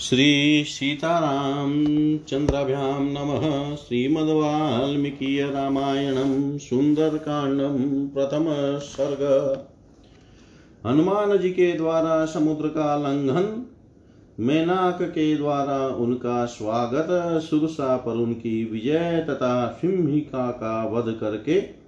[0.00, 8.44] श्रीसीतारामचन्द्राभ्यां नमः श्रीमद्वाल्मीकीयरामायणं सुन्दरकाण्डं प्रथम
[8.78, 9.64] सर्ग।
[10.86, 13.66] हनुमान जी के द्वारा समुद्र का लंघन,
[14.40, 21.86] मेनाक के द्वारा उनका स्वागत, सुरसा पर उनकी विजय तथा सिंहिका का वध करके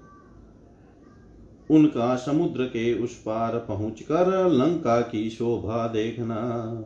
[1.70, 6.84] उनका समुद्र के उस पार पहुंचकर लंका की शोभा देखना।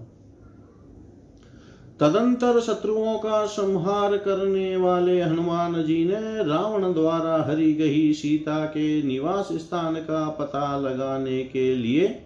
[2.02, 9.02] तदंतर शत्रुओं का संहार करने वाले हनुमान जी ने रावण द्वारा हरी गई सीता के
[9.02, 12.22] निवास स्थान का पता लगाने के लिए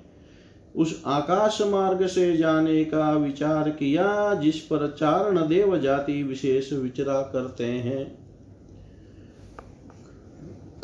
[0.76, 7.20] उस आकाश मार्ग से जाने का विचार किया, जिस पर चारण देव जाति विशेष विचरा
[7.20, 8.18] करते हैं।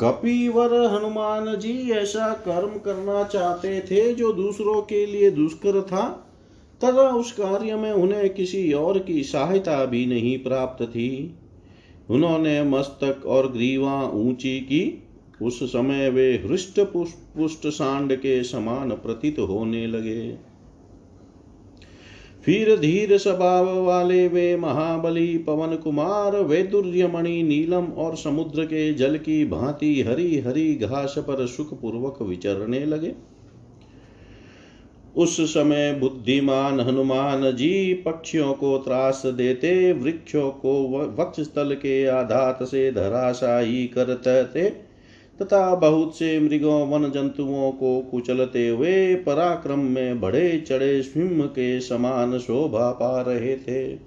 [0.01, 6.22] कपिवर हनुमान जी ऐसा कर्म करना चाहते थे जो दूसरों के लिए दुष्कर था।
[6.83, 11.35] तथा उस कार्य में उन्हें किसी और की सहायता भी नहीं प्राप्त थी।
[12.09, 15.03] उन्होंने मस्तक और ग्रीवा ऊँची की।
[15.41, 20.53] उस समय वे हृष्ट पुष्ट सांड के समान प्रतीत होने लगे।
[22.45, 29.45] फिर धीर स्वभाव वाले वे महाबली पवन कुमार, वैदुर्यमणि नीलम और समुद्र के जल की
[29.45, 33.32] भांति हरी हरी घास पर सुखपूर्वक विचरने लगे।
[35.17, 42.63] उस समय बुद्धिमान, हनुमान जी पक्षियों को त्रास देते, वृक्षों को वक्ष स्थल के आधात
[42.63, 44.69] से धराशाही करते
[45.41, 51.79] तथा बहुत से मृगों वन जंतुओं को कुचलते हुए पराक्रम में बढ़े चढ़े सिंह के
[51.79, 53.99] समान शोभा पा रहे थे।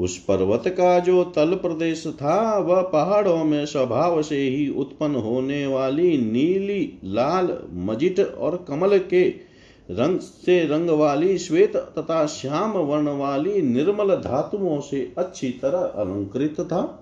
[0.00, 5.66] उस पर्वत का जो तल प्रदेश था, वह पहाड़ों में स्वभाव से ही उत्पन्न होने
[5.66, 9.51] वाली नीली, लाल, मजिट और कमल के
[9.98, 16.60] रंग से रंग वाली श्वेत तथा श्याम वर्ण वाली निर्मल धातुओं से अच्छी तरह अलंकृत
[16.60, 16.98] था।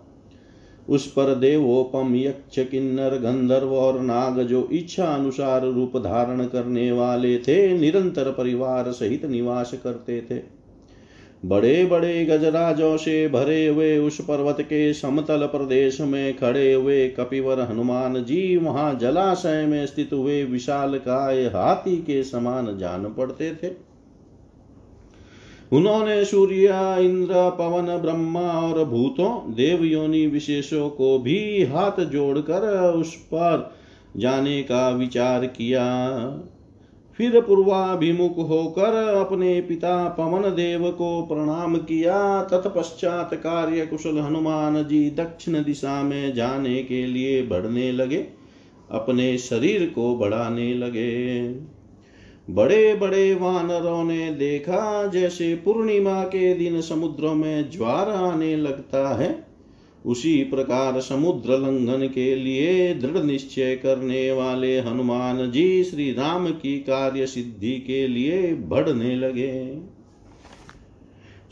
[0.89, 7.39] उस पर देवोपम, यक्ष, किन्नर, गंधर्व और नाग जो इच्छा अनुसार रूप धारण करने वाले
[7.39, 10.60] थे, निरंतर परिवार सहित निवास करते थे।
[11.45, 17.61] बड़े बड़े गजराजों से भरे हुए उस पर्वत के समतल प्रदेश में खड़े हुए कपिवर
[17.61, 23.91] हनुमान जी वहाँ जलाशय में स्थित हुए विशाल काय हाथी के समान जान पड़ते थे।
[25.73, 26.67] उन्होंने सूर्य,
[27.01, 33.75] इंद्र, पवन, ब्रह्मा और भूतों देव योनि विशेषों को भी हाथ जोड़कर उस पर
[34.17, 35.85] जाने का विचार किया।
[37.21, 45.11] फिर पूर्वाभिमुख होकर अपने पिता पवन देव को प्रणाम किया। तत्पश्चात कार्य कुशल हनुमान जी
[45.11, 48.27] दक्षिण दिशा में जाने के लिए बढ़ने लगे।
[48.91, 51.49] अपने शरीर को बढ़ाने लगे।
[52.51, 59.50] बड़े बड़े वानरों ने देखा, जैसे पूर्णिमा के दिन समुद्र में ज्वार आने लगता है।
[60.07, 66.79] उसी प्रकार समुद्र लंघन के लिए दृढ़ निश्चय करने वाले हनुमान जी श्री राम की
[66.79, 69.79] कार्य सिद्धि के लिए बढ़ने लगे।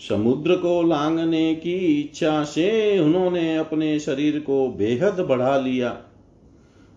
[0.08, 5.96] समुद्र को लांगने की इच्छा से उन्होंने अपने शरीर को बेहद बढ़ा लिया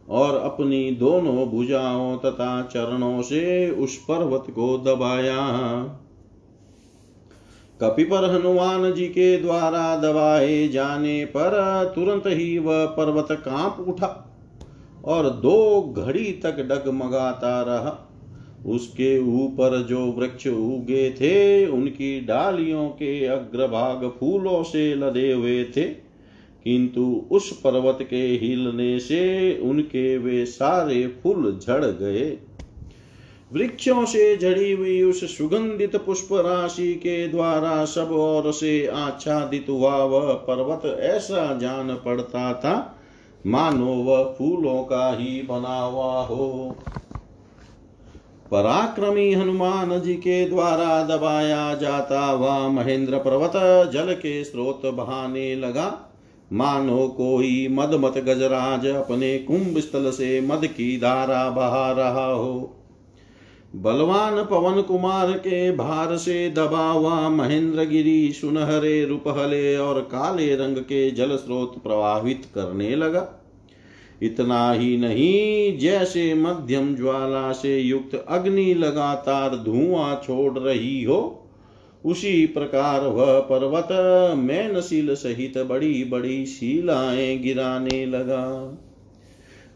[0.09, 6.00] और अपनी दोनों भुजाओं तथा चरणों से उस पर्वत को दबाया।
[7.81, 14.37] कपिपर हनुमान जी के द्वारा दबाए जाने पर तुरंत ही वह पर्वत काँप उठा
[15.05, 18.07] और दो घड़ी तक डगमगाता रहा।
[18.65, 25.85] उसके ऊपर जो वृक्ष उगे थे, उनकी डालियों के अग्रभाग फूलों से लदे हुए थे।
[26.63, 32.37] किंतु उस पर्वत के हिलने से उनके वे सारे फूल झड़ गए।
[33.53, 39.95] वृक्षों से झड़ी हुई उस सुगंधित पुष्प राशि के द्वारा सब ओर से आच्छादित हुआ
[39.95, 42.97] वह पर्वत ऐसा जान पड़ता था।
[43.47, 46.75] मानो वह फूलों का ही बना हुआ हो।
[48.51, 53.51] पराक्रमी हनुमान जी के द्वारा दबाया जाता हुआ महेंद्र पर्वत
[53.93, 56.17] जल के स्रोत बहाने लगा।
[56.53, 62.80] मानो कोई मदमत गजराज अपने कुंभ स्थल से मद की धारा बहा रहा हो।
[63.75, 70.77] बलवान पवन कुमार के भार से दबा हुआ महेंद्र गिरी सुनहरे रूपहले और काले रंग
[70.77, 73.27] के जल स्रोत प्रवाहित करने लगा।
[74.21, 81.49] इतना ही नहीं, जैसे मध्यम ज्वाला से युक्त अग्नि लगातार धुआँ छोड़ रही हो,
[82.05, 83.87] उसी प्रकार वह पर्वत
[84.37, 88.77] मैनशील सहित बड़ी बड़ी शिलाएँ गिराने लगा।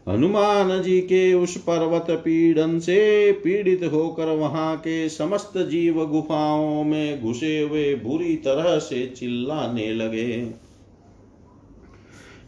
[0.06, 7.22] हनुमान जी के उस पर्वत पीड़न से पीड़ित होकर वहाँ के समस्त जीव गुफाओं में
[7.22, 10.52] घुसे हुए बुरी तरह से चिल्लाने लगे।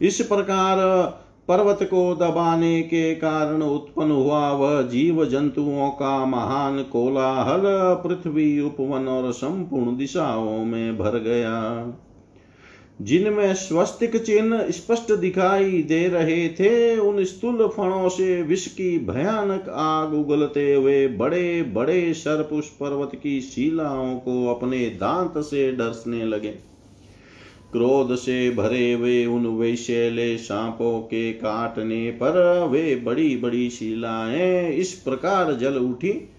[0.01, 0.77] इस प्रकार
[1.47, 7.61] पर्वत को दबाने के कारण उत्पन्न हुआ वह जीव जंतुओं का महान कोलाहल
[8.03, 11.55] पृथ्वी, उपवन और संपूर्ण दिशाओं में भर गया।
[13.01, 19.69] जिनमें स्वस्तिक चिन्ह स्पष्ट दिखाई दे रहे थे, उन स्थूल फणों से विष की भयानक
[19.69, 26.25] आग उगलते हुए बड़े बड़े सर्प उस पर्वत की शिलाओं को अपने दांत से डरसने
[26.25, 26.69] लगे।
[27.71, 34.93] क्रोध से भरे हुए उन वैशेले सांपों के काटने पर वे बड़ी बड़ी शिलाएँ इस
[34.93, 36.29] प्रकार जल उठी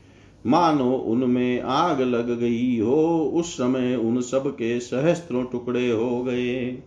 [0.47, 6.79] मानो उनमें आग लग गई हो, उस समय उन सब के सहस्त्रों टुकड़े हो गए।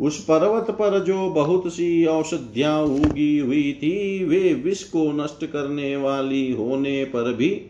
[0.00, 5.96] उस पर्वत पर जो बहुत सी औषधियाँ उगी हुई थी, वे विष को नष्ट करने
[5.96, 7.62] वाली होने पर भी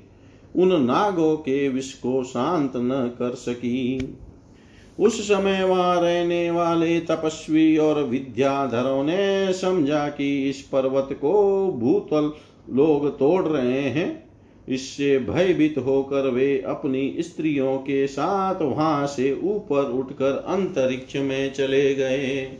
[0.57, 4.15] उन नागों के विष को शांत न कर सकी।
[5.01, 12.33] उस समय वहाँ रहने वाले तपस्वी और विद्याधरों ने समझा कि इस पर्वत को भूतल
[12.75, 14.24] लोग तोड़ रहे हैं।
[14.69, 21.95] इससे भयभीत होकर वे अपनी स्त्रियों के साथ वहाँ से ऊपर उठकर अंतरिक्ष में चले
[21.95, 22.51] गए।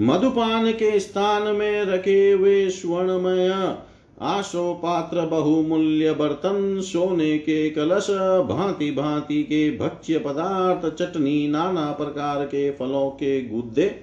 [0.00, 3.76] मधुपान के स्थान में रखे हुए स्वर्णमय
[4.22, 8.10] आशो पात्र बहुमूल्य बर्तन, सोने के कलश
[8.48, 14.00] भांति भांति के भक्ष्य पदार्थ, चटनी, नाना प्रकार के फलों के गुद्दे,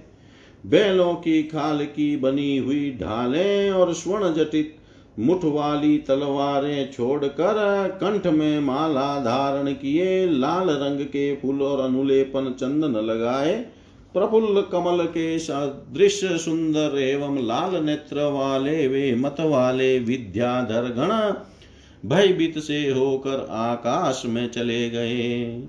[0.66, 4.76] बैलों की खाल की बनी हुई ढालें और स्वर्ण जटित
[5.20, 12.56] मुठ वाली तलवारें छोड़कर कंठ में माला धारण किए, लाल रंग के फूल और अनुलेपन
[12.60, 13.66] चंदन लगाए।
[14.14, 21.44] प्रफुल्ल कमल के सदृश सुंदर एवं लाल नेत्र वाले, वे मत वाले विद्याधर गण
[22.10, 25.64] भयभीत से होकर आकाश में चले गए।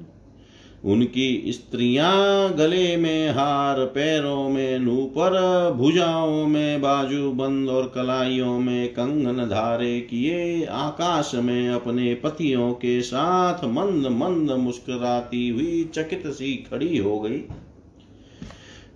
[0.84, 5.30] उनकी स्त्रियाँ गले में हार, पैरों में नूपर,
[5.76, 13.00] भुजाओं में बाजू बंद और कलाइयों में कंगन धारे किए, आकाश में अपने पतियों के
[13.02, 17.42] साथ मंद मंद मुस्कुराती हुई चकित सी खड़ी हो गई।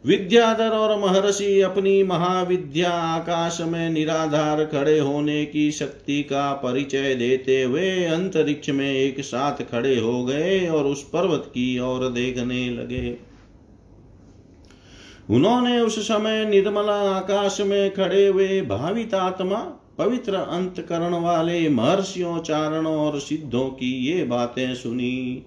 [0.09, 7.63] विद्याधर और महर्षि अपनी महाविद्या आकाश में निराधार खड़े होने की शक्ति का परिचय देते
[7.63, 13.17] हुए अंतरिक्ष में एक साथ खड़े हो गए और उस पर्वत की ओर देखने लगे।
[15.31, 19.57] उन्होंने उस समय निर्मला आकाश में खड़े हुए भावित आत्मा,
[19.99, 25.47] पवित्र अंतकरण वाले महर्षियों, चारणों और सिद्धों की ये बातें सुनी।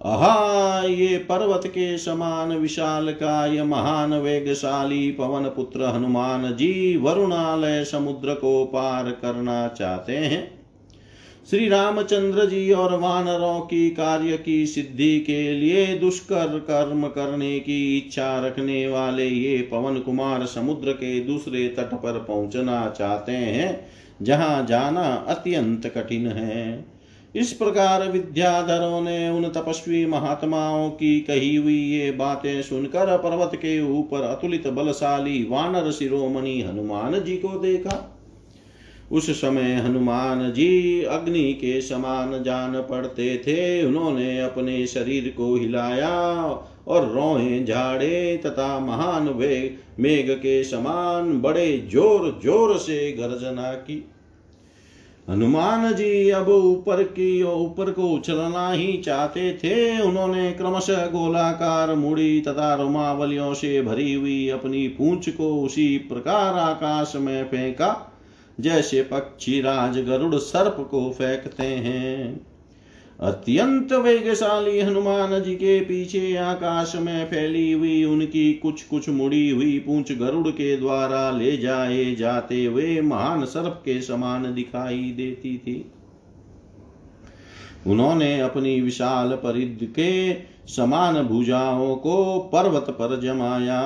[0.00, 8.34] अहा, ये पर्वत के समान विशाल काय महान वेगशाली पवन पुत्र हनुमान जी वरुणालय समुद्र
[8.34, 10.58] को पार करना चाहते हैं।
[11.50, 17.96] श्री रामचंद्र जी और वानरों की कार्य की सिद्धि के लिए दुष्कर कर्म करने की
[17.98, 23.86] इच्छा रखने वाले ये पवन कुमार समुद्र के दूसरे तट पर पहुँचना चाहते हैं,
[24.22, 26.97] जहाँ जाना अत्यंत कठिन है।
[27.38, 33.80] इस प्रकार विद्याधरों ने उन तपस्वी महात्माओं की कही हुई ये बातें सुनकर पर्वत के
[33.90, 38.14] ऊपर अतुलित बलशाली वानर शिरोमणि हनुमान जी को देखा।
[39.12, 46.10] उस समय हनुमान जी अग्नि के समान जान पड़ते थे। उन्होंने अपने शरीर को हिलाया
[46.88, 54.04] और रोहे झाड़े तथा महान वेग मेघ के समान बड़े ज़ोर ज़ोर से गर्जना की।
[55.28, 62.40] हनुमान जी अब ऊपर की ऊपर को उछलना ही चाहते थे। उन्होंने क्रमशः गोलाकार मुड़ी
[62.40, 68.12] तथा रोमावलियों से भरी हुई अपनी पूंछ को उसी प्रकार आकाश में फेंका,
[68.60, 72.40] जैसे पक्षी राज गरुड़ सर्प को फेंकते हैं।
[73.20, 79.78] अत्यंत वेगशाली हनुमान जी के पीछे आकाश में फैली हुई उनकी कुछ कुछ मुड़ी हुई
[79.78, 85.90] पूंछ गरुड़ के द्वारा ले जाए जाते हुए महान सर्प के समान दिखाई देती थी।
[87.86, 90.32] उन्होंने अपनी विशाल परिध के
[90.68, 93.82] समान भुजाओं को पर्वत पर जमाया,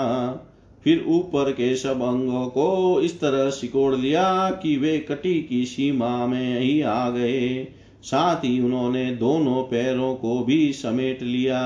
[0.84, 6.26] फिर ऊपर के सब अंगों को इस तरह सिकोड़ लिया कि वे कटी की सीमा
[6.26, 7.68] में ही आ गए।
[8.02, 11.62] साथ ही उन्होंने दोनों पैरों को भी समेट लिया।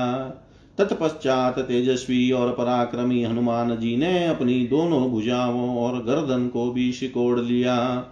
[0.77, 7.39] तत्पश्चात तेजस्वी और पराक्रमी हनुमान जी ने अपनी दोनों भुजाओं और गर्दन को भी सिकोड़
[7.39, 8.05] लिया।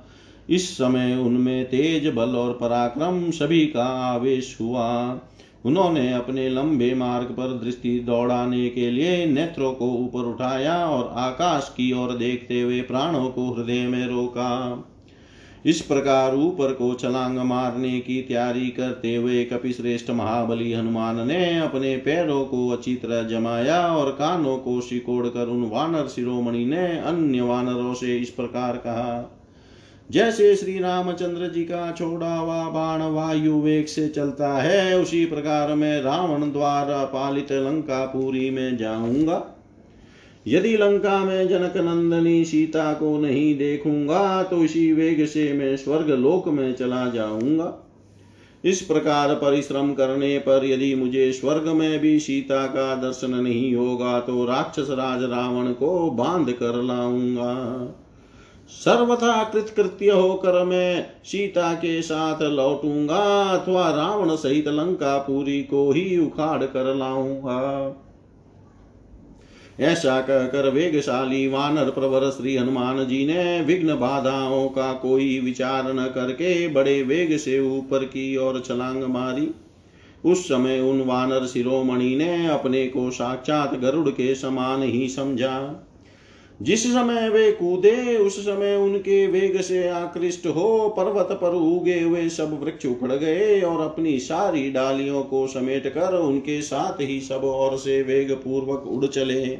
[0.49, 5.19] इस समय उनमें तेज बल और पराक्रम सभी का आवेश हुआ।
[5.65, 11.69] उन्होंने अपने लंबे मार्ग पर दृष्टि दौड़ाने के लिए नेत्रों को ऊपर उठाया और आकाश
[11.77, 14.51] की ओर देखते हुए प्राणों को हृदय में रोका।
[15.65, 21.95] इस प्रकार ऊपर को छलांग मारने की तैयारी करते हुए कपिश्रेष्ठ महाबली हनुमान ने अपने
[21.97, 27.41] पैरों को अच्छी तरह जमाया और कानों को सिकोड़ कर उन वानर शिरोमणि ने अन्य
[27.41, 29.41] वानरों से इस प्रकार कहा,
[30.11, 35.73] जैसे श्री रामचंद्र जी का छोड़ा हुआ बाण वायु वेग से चलता है, उसी प्रकार
[35.75, 39.54] मैं रावण द्वारा पालित लंका पूरी में जाऊँगा।
[40.45, 46.09] यदि लंका में जनक नंदनी सीता को नहीं देखूँगा तो इसी वेग से मैं स्वर्ग
[46.09, 47.73] लोक में चला जाऊँगा।
[48.63, 54.19] इस प्रकार परिश्रम करने पर यदि मुझे स्वर्ग में भी सीता का दर्शन नहीं होगा
[54.19, 57.53] तो राक्षस राज रावण को बाँध कर लाऊँगा।
[58.69, 66.17] सर्वथा कृतकृत्य होकर मैं सीता के साथ लौटूँगा, अथवा रावण सहित लंका पूरी को ही
[66.17, 68.01] उखाड़ कर लाऊँगा।
[69.79, 76.05] ऐसा कहकर वेगशाली वानर प्रवर श्री हनुमान जी ने विघ्न बाधाओं का कोई विचार न
[76.05, 79.51] करके बड़े वेग से ऊपर की ओर छलांग मारी।
[80.25, 85.84] उस समय उन वानर शिरोमणि ने अपने को साक्षात गरुड़ के समान ही समझा।
[86.61, 92.27] जिस समय वे कूदे, उस समय उनके वेग से आकृष्ट हो, पर्वत पर उगे हुए
[92.29, 97.41] सब वृक्ष उखड़ गए और अपनी सारी डालियों को समेट कर उनके साथ ही सब
[97.43, 99.57] ओर से वेग पूर्वक उड़ चले।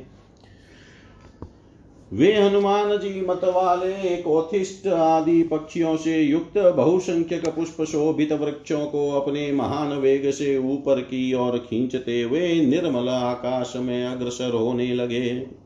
[2.11, 9.09] वे हनुमान जी मत वाले कोथिष्ट आदि पक्षियों से युक्त, बहुसंख्यक पुष्प शोभित वृक्षों को
[9.11, 15.64] अपने महान वेग से ऊपर की ओर खींचते हुए निर्मल आकाश में अग्रसर होने लगे।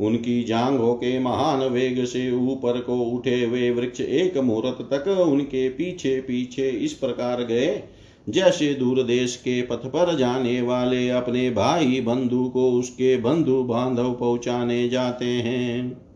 [0.00, 5.68] उनकी जांघों के महान वेग से ऊपर को उठे हुए वृक्ष एक मुहूर्त तक उनके
[5.68, 7.82] पीछे पीछे इस प्रकार गए।
[8.28, 14.12] जैसे दूर देश के पथ पर जाने वाले अपने भाई बंधु को उसके बंधु बांधव
[14.12, 16.10] पहुँचाने जाते हैं।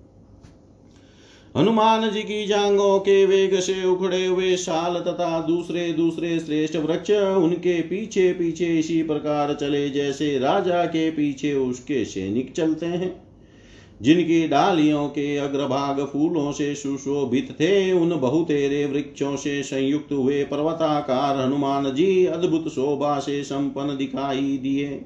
[1.57, 7.11] हनुमान जी की जांगों के वेग से उखड़े हुए साल तथा दूसरे दूसरे श्रेष्ठ वृक्ष
[7.11, 13.24] उनके पीछे पीछे इसी प्रकार चले, जैसे राजा के पीछे उसके सैनिक चलते हैं।
[14.03, 21.41] जिनकी डालियों के अग्रभाग फूलों से सुशोभित थे, उन बहुतेरे वृक्षों से संयुक्त हुए पर्वताकार
[21.41, 25.01] हनुमान जी अद्भुत शोभा से संपन्न दिखाई दिए।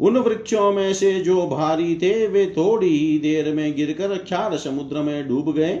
[0.00, 5.02] उन वृक्षों में से जो भारी थे, वे थोड़ी ही देर में गिरकर क्षार समुद्र
[5.02, 5.80] में डूब गए।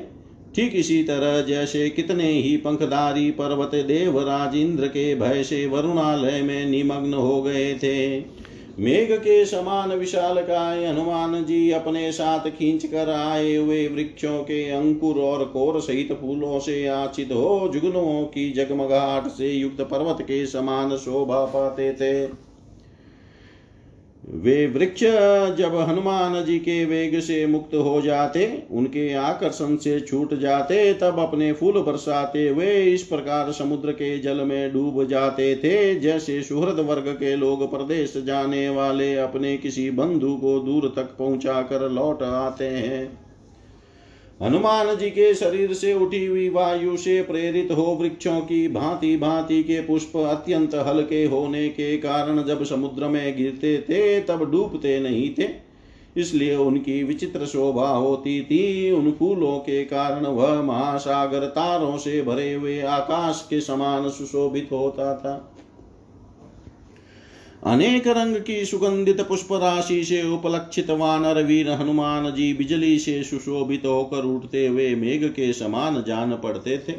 [0.56, 6.66] ठीक इसी तरह जैसे कितने ही पंखधारी पर्वत देवराज इंद्र के भय से वरुणालय में
[6.66, 8.20] निमग्न हो गए थे।
[8.78, 14.70] मेघ के समान विशाल काय हनुमान जी अपने साथ खींच कर आए हुए वृक्षों के
[14.70, 20.46] अंकुर और कोर सहित फूलों से आचित हो, जुगनुओं की जगमगाहट से युक्त पर्वत के
[20.46, 22.26] समान शोभा पाते थे।
[24.28, 25.00] वे वृक्ष
[25.58, 31.18] जब हनुमान जी के वेग से मुक्त हो जाते, उनके आकर्षण से छूट जाते, तब
[31.18, 36.78] अपने फूल बरसाते वे इस प्रकार समुद्र के जल में डूब जाते थे। जैसे सुहृद
[36.80, 42.22] वर्ग के लोग प्रदेश जाने वाले अपने किसी बंधु को दूर तक पहुँचा कर लौट
[42.22, 43.23] आते हैं।
[44.44, 49.62] हनुमान जी के शरीर से उठी हुई वायु से प्रेरित हो वृक्षों की भांति भांति
[49.62, 55.34] के पुष्प अत्यंत हल्के होने के कारण जब समुद्र में गिरते थे, तब डूबते नहीं
[55.34, 55.48] थे।
[56.16, 62.52] इसलिए उनकी विचित्र शोभा होती थी। उन फूलों के कारण वह महासागर तारों से भरे
[62.54, 65.54] हुए आकाश के समान सुशोभित होता था।
[67.66, 73.86] अनेक रंग की सुगंधित पुष्प राशि से उपलक्षित वानर वीर हनुमान जी बिजली से सुशोभित
[73.86, 76.94] होकर उठते हुए मेघ के समान जान पड़ते थे।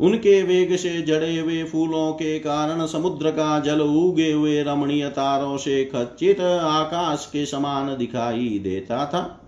[0.00, 5.56] उनके वेग से जड़े हुए फूलों के कारण समुद्र का जल उगे हुए रमणीय तारों
[5.56, 9.41] से खचित आकाश के समान दिखाई देता था।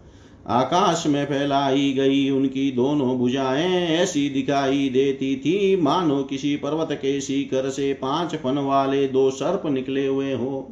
[0.49, 7.21] आकाश में फैलाई गई उनकी दोनों भुजाएँ ऐसी दिखाई देती थी। मानो किसी पर्वत के
[7.21, 10.71] शिखर से पाँच फन वाले दो सर्प निकले हुए हो।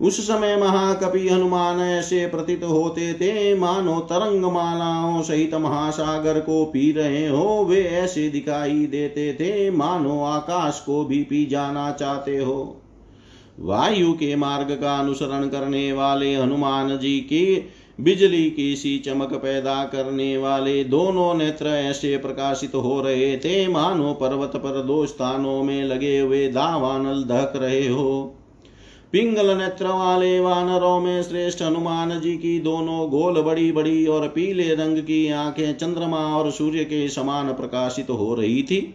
[0.00, 6.92] उस समय महाकपि हनुमान ऐसे प्रतीत होते थे। मानो तरंग मालाओं सहित महासागर को पी
[6.92, 12.82] रहे हो, वे ऐसे दिखाई देते थे। मानो आकाश को भी पी जाना चाहते हो।
[13.60, 19.84] वायु के मार्ग का अनुसरण करने वाले हनुमान जी की बिजली की सी चमक पैदा
[19.84, 25.84] करने वाले दोनों नेत्र ऐसे प्रकाशित हो रहे थे। मानो पर्वत पर दो स्थानों में
[25.84, 28.34] लगे हुए दावानल दहक रहे हो।
[29.12, 34.74] पिंगल नेत्र वाले वानरों में श्रेष्ठ हनुमान जी की दोनों गोल बड़ी बड़ी और पीले
[34.74, 38.94] रंग की आँखें चंद्रमा और सूर्य के समान प्रकाशित हो रही थी।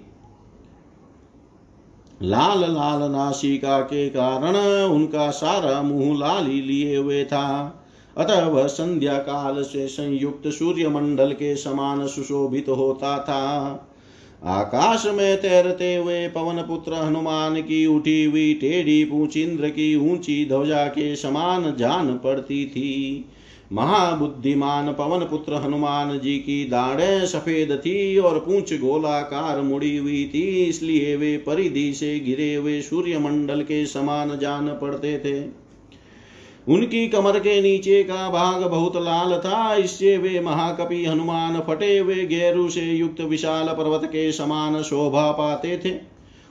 [2.21, 4.55] लाल लाल नासिका के कारण
[4.85, 7.77] उनका सारा मुँह लाली लिए हुए था।
[8.17, 13.87] अतः वह संध्या काल से संयुक्त सूर्य मंडल के समान सुशोभित तो होता था।
[14.43, 20.45] आकाश में तैरते हुए पवन पुत्र हनुमान की उठी हुई टेढ़ी पूछ इंद्र की ऊँची
[20.45, 23.25] ध्वजा के समान जान पड़ती थी।
[23.73, 30.63] महाबुद्धिमान पवन पुत्र हनुमान जी की दाढ़े सफ़ेद थी और पूंछ गोलाकार मुड़ी हुई थी,
[30.63, 35.60] इसलिए वे परिधि से गिरे हुए सूर्य मंडल के समान जान पड़ते थे।
[36.71, 42.25] उनकी कमर के नीचे का भाग बहुत लाल था, इससे वे महाकपि हनुमान फटे हुए
[42.25, 45.93] गेरु से युक्त विशाल पर्वत के समान शोभा पाते थे।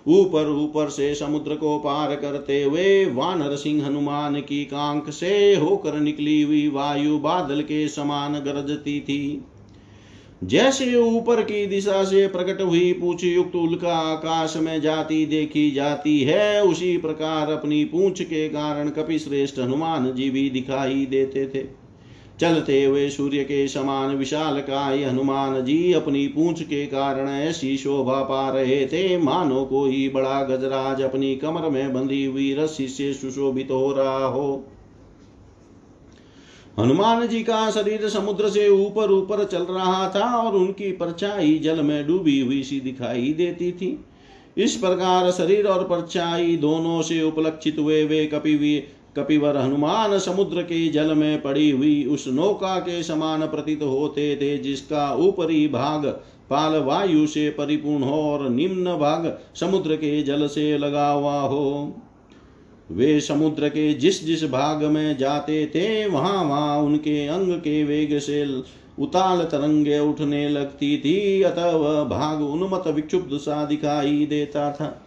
[0.07, 5.99] ऊपर ऊपर से समुद्र को पार करते हुए वानर सिंह हनुमान की कांख से होकर
[6.01, 9.45] निकली हुई वायु बादल के समान गरजती थी।
[10.45, 16.21] जैसे ऊपर की दिशा से प्रकट हुई पूछ युक्त उल्का आकाश में जाती देखी जाती
[16.21, 21.65] है, उसी प्रकार अपनी पूछ के कारण कपि श्रेष्ठ हनुमान जी भी दिखाई देते थे।
[22.41, 28.23] चलते हुए सूर्य के समान विशाल काय हनुमान जी अपनी पूछ के कारण ऐसी शोभा
[28.23, 33.71] पा रहे थे। मानो कोई बड़ा गजराज अपनी कमर में बंधी हुई रस्सी से सुशोभित
[33.71, 34.67] हो रहा हो।
[36.79, 41.83] हनुमान जी का शरीर समुद्र से ऊपर ऊपर चल रहा था और उनकी परछाई जल
[41.83, 43.99] में डूबी हुई सी दिखाई देती थी।
[44.57, 48.79] इस प्रकार शरीर और परछाई दोनों से उपलक्षित हुए। वे कपिवी
[49.17, 54.57] कपिवर हनुमान समुद्र के जल में पड़ी हुई उस नौका के समान प्रतीत होते थे,
[54.59, 56.07] जिसका ऊपरी भाग
[56.51, 61.97] पाल वायु से परिपूर्ण हो और निम्न भाग समुद्र के जल से लगा हुआ हो।
[62.91, 68.19] वे समुद्र के जिस जिस भाग में जाते थे, वहाँ वहाँ उनके अंग के वेग
[68.19, 68.45] से
[68.99, 75.07] उताल तरंगे उठने लगती थी, अतः वह भाग उन्मत विक्षुब्ध सा दिखाई देता था।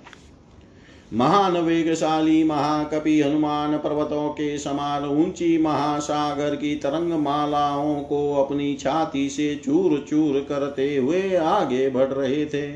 [1.14, 9.30] महान वेगशाली महाकपि हनुमान पर्वतों के समान ऊँची महासागर की तरंग मालाओं को अपनी छाती
[9.30, 12.72] से चूर चूर करते हुए आगे बढ़ रहे थे।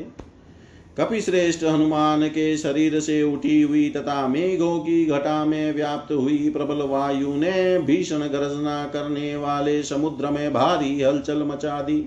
[0.97, 6.81] कपिश्रेष्ठ हनुमान के शरीर से उठी हुई तथा मेघों की घटा में व्याप्त हुई प्रबल
[6.81, 12.05] वायु ने भीषण गर्जना करने वाले समुद्र में भारी हलचल मचा दी।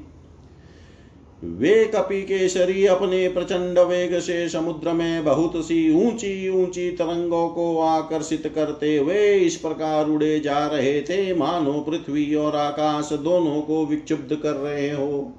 [1.45, 7.49] वे कपि के शरीर अपने प्रचंड वेग से समुद्र में बहुत सी ऊँची ऊँची तरंगों
[7.49, 13.61] को आकर्षित करते हुए इस प्रकार उड़े जा रहे थे। मानो पृथ्वी और आकाश दोनों
[13.61, 15.37] को विक्षुब्ध कर रहे हो।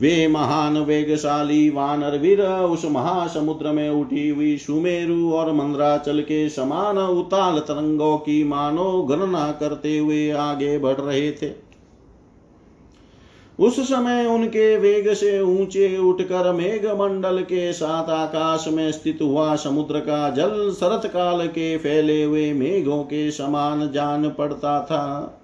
[0.00, 6.98] वे महान वेगशाली वानर वीर उस महासमुद्र में उठी हुई सुमेरु और मंद्राचल के समान
[6.98, 11.50] उताल तरंगों की मानो गणना करते हुए आगे बढ़ रहे थे।
[13.58, 19.56] उस समय उनके वेग से ऊँचे उठकर मेघ मंडल के साथ आकाश में स्थित हुआ
[19.56, 25.37] समुद्र का जल शरत काल के फैले हुए मेघों के समान जान पड़ता था।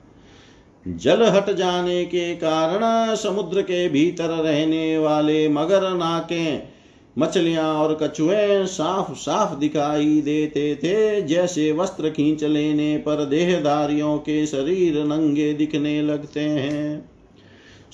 [0.88, 6.56] जल हट जाने के कारण समुद्र के भीतर रहने वाले मगर नाके,
[7.18, 14.46] मछलियाँ और कछुए साफ़ साफ़ दिखाई देते थे, जैसे वस्त्र खींच लेने पर देहधारियों के
[14.46, 17.10] शरीर नंगे दिखने लगते हैं।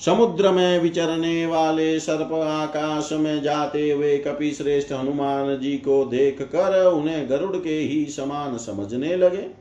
[0.05, 6.41] समुद्र में विचरने वाले सर्प आकाश में जाते हुए कपि श्रेष्ठ हनुमान जी को देख
[6.41, 9.60] कर उन्हें गरुड़ के ही समान समझने लगे।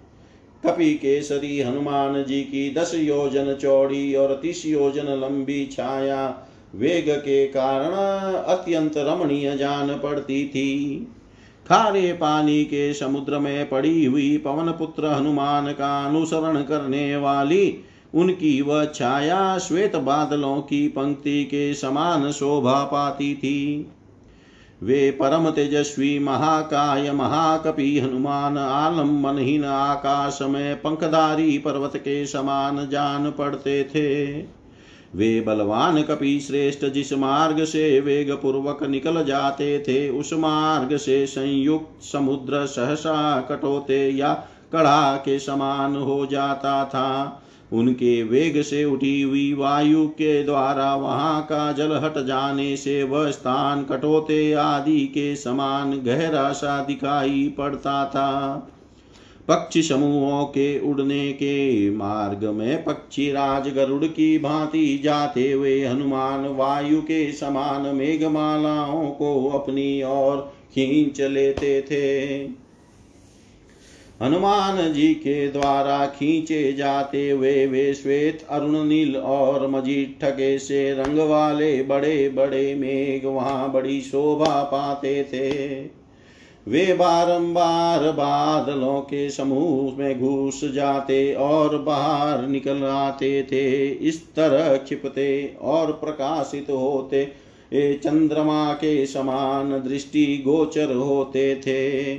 [0.65, 6.27] कपि केसरी हनुमान जी की दस योजन चौड़ी और तीस योजन लंबी छाया,
[6.75, 7.93] वेग के कारण
[8.35, 10.97] अत्यंत रमणीय जान पड़ती थी।
[11.67, 17.77] खारे पानी के समुद्र में पड़ी हुई पवन पुत्र हनुमान का अनुसरण करने वाली,
[18.15, 23.91] उनकी वह छाया श्वेत बादलों की पंक्ति के समान शोभा पाती थी।
[24.83, 33.85] वे परम तेजस्वी महाकाय, महाकपि हनुमान, आलम्बनहीन आकाश में पंखधारी पर्वत के समान जान पड़ते
[33.85, 34.37] थे।
[35.17, 41.27] वे बलवान कपि श्रेष्ठ जिस मार्ग से वेग पूर्वक निकल जाते थे, उस मार्ग से
[41.27, 44.35] संयुक्त समुद्र सहसा कटोते या
[44.73, 51.43] कड़ा के समान हो जाता था। उनके वेग से उठी हुई वायु के द्वारा वहाँ
[51.43, 58.05] का जल हट जाने से वह स्थान कटोते आदि के समान गहरा सा दिखाई पड़ता
[58.05, 58.55] था।
[59.49, 66.47] पक्षी समूहों के उड़ने के मार्ग में पक्षी राज गरुड़ की भांति जाते हुए हनुमान
[66.47, 70.37] वायु के समान मेघमालाओं को अपनी ओर
[70.75, 72.60] खींच लेते थे।
[74.21, 81.19] हनुमान जी के द्वारा खींचे जाते वे वे श्वेत अरुण, नील और मजीठके से रंग
[81.19, 85.81] वाले बड़े बड़े मेघ वहाँ बड़ी शोभा पाते थे।
[86.67, 94.77] वे बारंबार बादलों के समूह में घुस जाते और बाहर निकल आते थे। इस तरह
[94.89, 97.23] छिपते और प्रकाशित होते,
[97.73, 102.15] ये चंद्रमा के समान दृष्टि गोचर होते थे।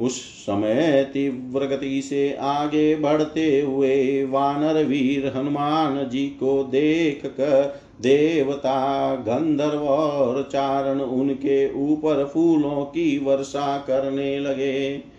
[0.00, 7.82] उस समय तीव्र गति से आगे बढ़ते हुए वानर वीर हनुमान जी को देख कर
[8.00, 15.11] देवता, गंधर्व और चारण उनके ऊपर फूलों की वर्षा करने लगे।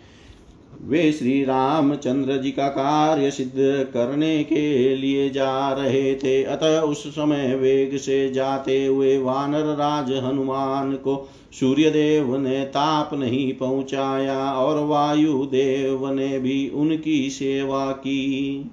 [0.83, 3.53] वे श्री रामचंद्र जी का कार्य सिद्ध
[3.93, 10.11] करने के लिए जा रहे थे। अतः उस समय वेग से जाते हुए वानर राज
[10.11, 18.71] हनुमान को सूर्यदेव ने ताप नहीं पहुँचाया और वायुदेव ने भी उनकी सेवा की।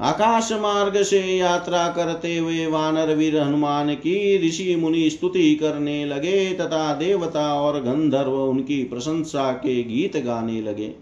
[0.00, 6.50] आकाश मार्ग से यात्रा करते हुए वानर वीर हनुमान की ऋषि मुनि स्तुति करने लगे
[6.54, 10.92] तथा देवता और गंधर्व उनकी प्रशंसा के गीत गाने लगे।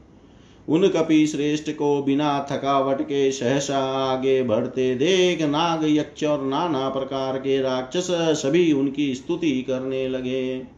[0.69, 3.79] उन कपि श्रेष्ठ को बिना थकावट के सहसा
[4.13, 10.76] आगे बढ़ते देख नाग यक्ष और नाना प्रकार के राक्षस सभी उनकी स्तुति करने लगे।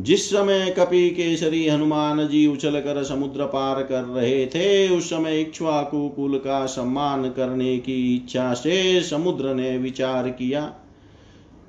[0.00, 5.40] जिस समय कपि केसरी हनुमान जी उछल कर समुद्र पार कर रहे थे, उस समय
[5.40, 10.72] इक्ष्वाकु कुल का सम्मान करने की इच्छा से समुद्र ने विचार किया,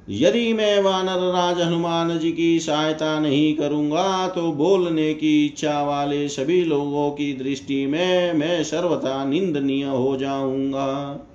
[0.08, 6.28] यदि मैं वानर राज हनुमान जी की सहायता नहीं करूँगा तो बोलने की इच्छा वाले
[6.30, 11.28] सभी लोगों की दृष्टि में मैं सर्वथा निंदनीय हो जाऊँगा।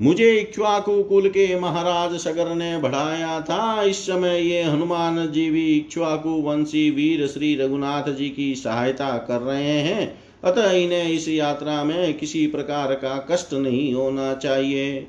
[0.00, 5.66] मुझे इक्ष्वाकु कुल के महाराज सगर ने बढ़ाया था। इस समय ये हनुमान जी भी
[5.76, 11.82] इक्ष्वाकु वंशी वीर श्री रघुनाथ जी की सहायता कर रहे हैं। अतः इन्हें इस यात्रा
[11.84, 15.06] में किसी प्रकार का कष्ट नहीं होना चाहिए।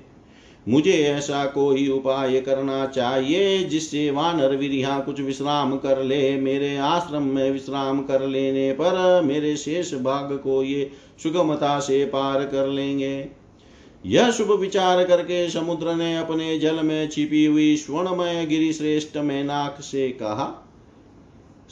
[0.67, 6.75] मुझे ऐसा कोई उपाय करना चाहिए जिससे वानर वीर यहाँ कुछ विश्राम कर ले, मेरे
[6.77, 10.89] आश्रम में विश्राम कर लेने पर मेरे शेष भाग को ये
[11.23, 13.38] सुगमता से पार कर लेंगे।
[14.05, 19.81] यह शुभ विचार करके समुद्र ने अपने जल में छिपी हुई स्वर्णमय गिरी श्रेष्ठ मैनाक
[19.81, 20.65] से कहा,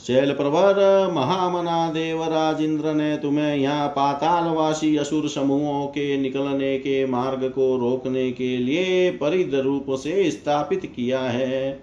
[0.06, 7.48] शैल प्रवर, महामना देव राजेंद्र ने तुम्हें यहाँ पातालवासी असुर समूहों के निकलने के मार्ग
[7.48, 11.80] को रोकने के लिए परिद रूप से स्थापित किया है।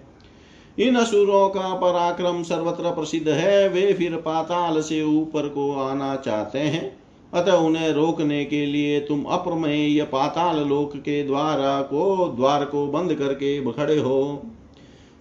[0.78, 6.58] इन असुरों का पराक्रम सर्वत्र प्रसिद्ध है, वे फिर पाताल से ऊपर को आना चाहते
[6.58, 12.86] हैं। अतः उन्हें रोकने के लिए तुम अप्रमेय पाताल लोक के द्वारा को, द्वार को
[12.86, 14.42] बंद करके खड़े हो।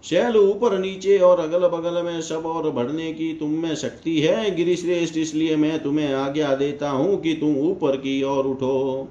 [0.04, 4.56] शैल ऊपर नीचे और अगल बगल में सब और बढ़ने की तुम में शक्ति है,
[4.56, 9.08] गिरिश्रेष्ठ, इसलिए मैं तुम्हें आज्ञा देता हूँ कि तुम ऊपर की ओर उठो।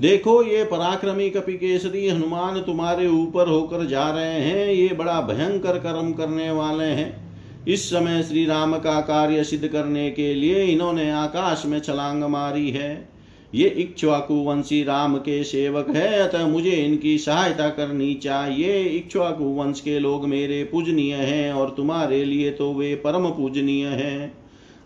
[0.00, 5.78] देखो, ये पराक्रमी कपि कपिकेसरी हनुमान तुम्हारे ऊपर होकर जा रहे हैं, ये बड़ा भयंकर
[5.78, 7.25] कर्म करने वाले हैं।
[7.66, 12.70] इस समय श्री राम का कार्य सिद्ध करने के लिए इन्होंने आकाश में छलांग मारी
[12.70, 13.08] है।
[13.54, 19.80] ये इक्ष्वाकु वंशी राम के सेवक है, अतः मुझे इनकी सहायता करनी चाहिए। इक्ष्वाकु वंश
[19.80, 24.32] के लोग मेरे पूजनीय हैं और तुम्हारे लिए तो वे परम पूजनीय हैं।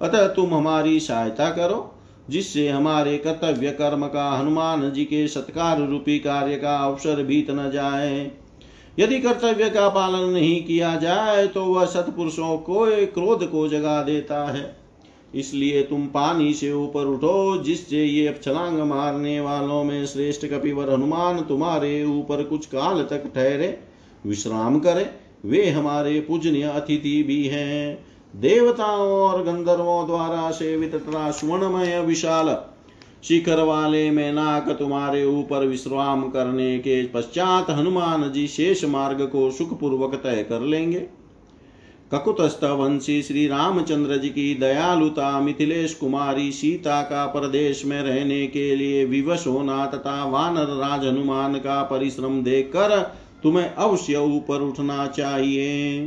[0.01, 1.95] अतः तुम हमारी सहायता करो,
[2.31, 7.71] जिससे हमारे कर्तव्य कर्म का हनुमान जी के सत्कार रूपी कार्य का अवसर बीत न
[7.71, 8.31] जाए।
[8.99, 14.45] यदि कर्तव्य का पालन नहीं किया जाए तो वह सत्पुरुषों को क्रोध को जगा देता
[14.45, 14.77] है।
[15.35, 21.41] इसलिए तुम पानी से ऊपर उठो, जिससे ये छलांग मारने वालों में श्रेष्ठ कपिवर हनुमान
[21.41, 23.79] तुम्हारे ऊपर कुछ काल तक ठहरे।
[24.27, 25.07] विश्राम करे,
[25.45, 32.49] वे हमारे पूजनीय अतिथि भी हैं। देवताओं और गंधर्वों द्वारा सेवित तथा स्वर्णमय विशाल
[33.25, 39.51] शिखर वाले में नाक तुम्हारे ऊपर विश्राम करने के पश्चात हनुमान जी शेष मार्ग को
[39.51, 41.01] सुखपूर्वक तय कर लेंगे।
[42.15, 48.75] ककुतस्थ वंशी श्री रामचंद्र जी की दयालुता मिथिलेश कुमारी सीता का प्रदेश में रहने के
[48.77, 52.99] लिए विवश होना तथा वानर राज हनुमान का परिश्रम देखकर
[53.43, 56.01] तुम्हें अवश्य ऊपर उठना चाहिए।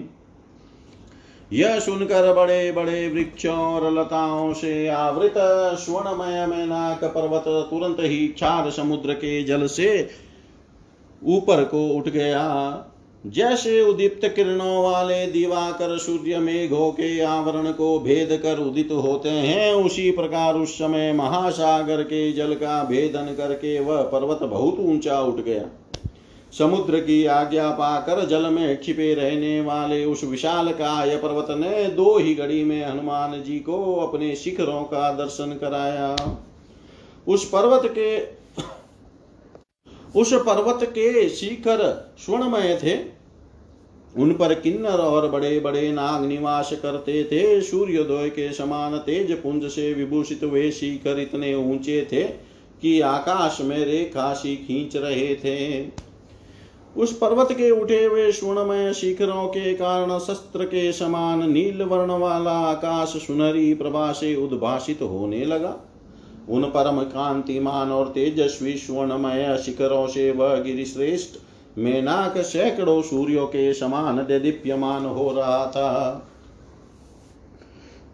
[1.53, 5.33] यह सुनकर बड़े बड़े वृक्षों और लताओं से आवृत
[5.79, 10.09] स्वर्णमय मैनाक पर्वत तुरंत ही चार समुद्र के जल से
[11.21, 12.43] ऊपर को उठ गया।
[13.23, 19.73] जैसे उदीप्त किरणों वाले दिवाकर सूर्य मेघों के आवरण को भेद कर उदित होते हैं,
[19.73, 25.35] उसी प्रकार उस समय महासागर के जल का भेदन करके वह पर्वत बहुत ऊँचा उठ
[25.35, 25.63] गया।
[26.57, 32.17] समुद्र की आज्ञा पाकर जल में छिपे रहने वाले उस विशाल काय पर्वत ने दो
[32.17, 36.15] ही घड़ी में हनुमान जी को अपने शिखरों का दर्शन कराया।
[37.27, 38.19] उस पर्वत के,
[40.15, 42.97] उस पर्वत के शिखर स्वर्णमय थे।
[44.15, 49.63] उन पर किन्नर और बड़े बड़े नाग निवास करते थे। सूर्योदय के समान तेज पुंज
[49.65, 52.23] से विभूषित वे शिखर इतने ऊँचे थे
[52.81, 55.81] कि आकाश में रेखा सी खींच रहे थे।
[56.97, 62.51] उस पर्वत के उठे हुए स्वर्णमय शिखरों के कारण शस्त्र के समान नील वर्ण वाला
[62.51, 65.77] आकाश सुनहरी प्रभा से उद्भाषित होने लगा।
[66.49, 71.39] उन परम कांतिमान और तेजस्वी स्वर्णमय शिखरों से वह गिरिश्रेष्ठ,
[71.77, 76.29] मेनाक सैकड़ों सूर्यों के समान दीप्यमान हो रहा था।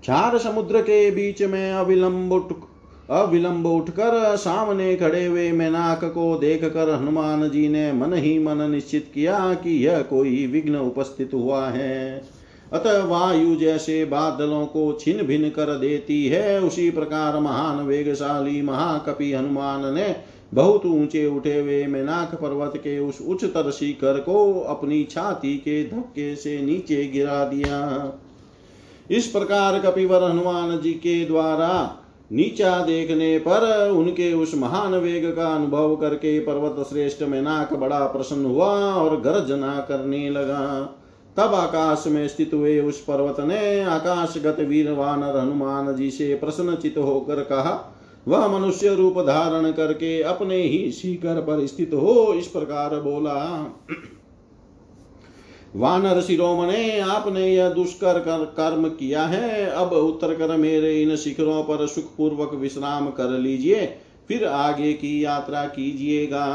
[0.04, 2.66] चार समुद्र के बीच में अविलंब
[3.10, 9.12] अविलंब उठकर सामने खड़े हुए मेनाक को देखकर हनुमान जी ने मन ही मन निश्चित
[9.14, 12.22] किया कि यह कोई विघ्न उपस्थित हुआ है।
[12.74, 19.34] अतः वायु जैसे बादलों को छिन भिन कर देती है। उसी प्रकार महान वेगशाली महाकपि
[19.34, 20.16] हनुमान ने
[20.54, 26.36] बहुत ऊँचे उठे हुए मेनाक पर्वत के उस उच्चतर शिखर को अपनी छाती के धक्के
[26.36, 28.14] से नीचे गिरा दिया।
[29.12, 31.72] इस प्रकार कपिवर हनुमान जी के द्वारा
[32.32, 38.06] नीचा देखने पर उनके उस महान वेग का अनुभव करके पर्वत श्रेष्ठ में नाक बड़ा
[38.06, 40.96] प्रसन्न हुआ और गर्जना करने लगा।
[41.38, 46.98] तब आकाश में स्थित हुए उस पर्वत ने आकाशगत वीर वानर हनुमान जी से प्रसन्नचित
[46.98, 47.96] होकर कहा,
[48.28, 53.36] वह मनुष्य रूप धारण करके अपने ही शिखर पर स्थित हो, इस प्रकार बोला।
[55.76, 61.64] वानर शिरोमणे आपने यह दुष्कर कर, कर्म किया है। अब उत्तर कर मेरे इन शिखरों
[61.64, 63.86] पर सुखपूर्वक विश्राम कर लीजिए,
[64.28, 66.46] फिर आगे की यात्रा कीजिएगा।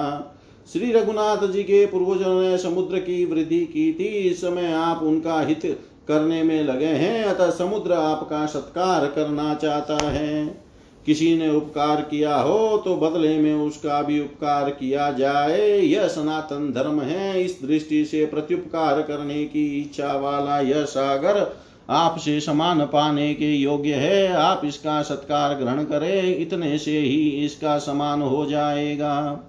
[0.73, 5.41] श्री रघुनाथ जी के पूर्वजों ने समुद्र की वृद्धि की थी, इस समय आप उनका
[5.41, 10.64] हित करने में लगे हैं, अतः समुद्र आपका सत्कार करना चाहता है।
[11.07, 16.73] किसी ने उपकार किया हो तो बदले में उसका भी उपकार किया जाए। यह सनातन
[16.73, 21.57] धर्म है। इस दृष्टि से प्रत्युपकार करने की इच्छा वाला यह सागर
[21.91, 27.79] आपसे समान पाने के योग्य है। आप इसका सत्कार ग्रहण करें। इतने से ही इसका
[27.79, 29.41] समान हो जाएगा।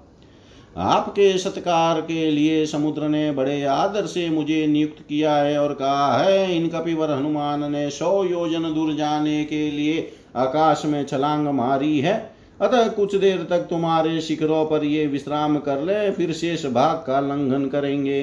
[0.76, 6.18] आपके सत्कार के लिए समुद्र ने बड़े आदर से मुझे नियुक्त किया है और कहा
[6.18, 12.00] है, इन कपिवर हनुमान ने सौ योजन दूर जाने के लिए आकाश में छलांग मारी
[12.00, 12.14] है।
[12.62, 17.20] अतः कुछ देर तक तुम्हारे शिखरों पर ये विश्राम कर ले, फिर शेष भाग का
[17.20, 18.22] लंघन करेंगे।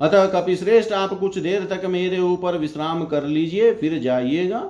[0.00, 4.60] अतः कपिश्रेष्ठ, आप कुछ देर तक मेरे ऊपर विश्राम कर लीजिए, फिर जाइएगा।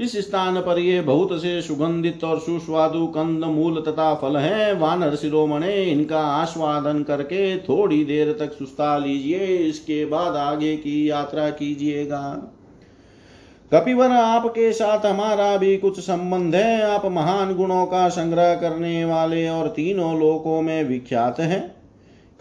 [0.00, 5.16] इस स्थान पर ये बहुत से सुगंधित और सुस्वादु कंद मूल तथा फल है। वानर
[5.16, 12.52] शिरोमणे, इनका आस्वादन करके थोड़ी देर तक सुस्ता लीजिए। इसके बाद आगे की यात्रा कीजिएगा।
[13.74, 19.48] कपिवर, आपके साथ हमारा भी कुछ संबंध है। आप महान गुणों का संग्रह करने वाले
[19.48, 21.74] और तीनों लोकों में विख्यात हैं।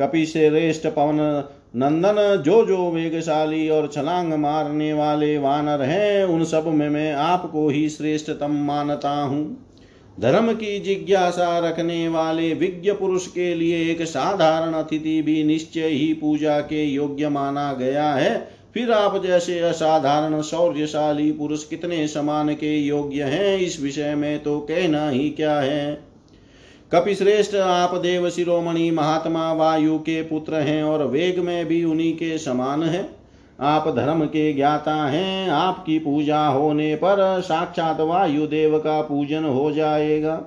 [0.02, 1.44] कपि से रेष्ट पवन
[1.76, 7.70] नंदन जो जो वेगशाली और छलांग मारने वाले वानर हैं, उन सब में मैं आपको
[7.70, 9.66] ही श्रेष्ठतम मानता हूँ।
[10.20, 16.14] धर्म की जिज्ञासा रखने वाले विज्ञ पुरुष के लिए एक साधारण अतिथि भी निश्चय ही
[16.14, 22.78] पूजा के योग्य माना गया है। फिर आप जैसे असाधारण शौर्यशाली पुरुष कितने समान के
[22.78, 26.09] योग्य हैं, इस विषय में तो कहना ही क्या है?
[26.92, 32.38] कपिश्रेष्ठ आप देव शिरोमणि महात्मा वायु के पुत्र हैं और वेग में भी उन्हीं के
[32.38, 33.10] समान हैं।
[33.60, 39.72] आप धर्म के ज्ञाता हैं, आपकी पूजा होने पर साक्षात वायु देव का पूजन हो
[39.72, 40.42] जाएगा।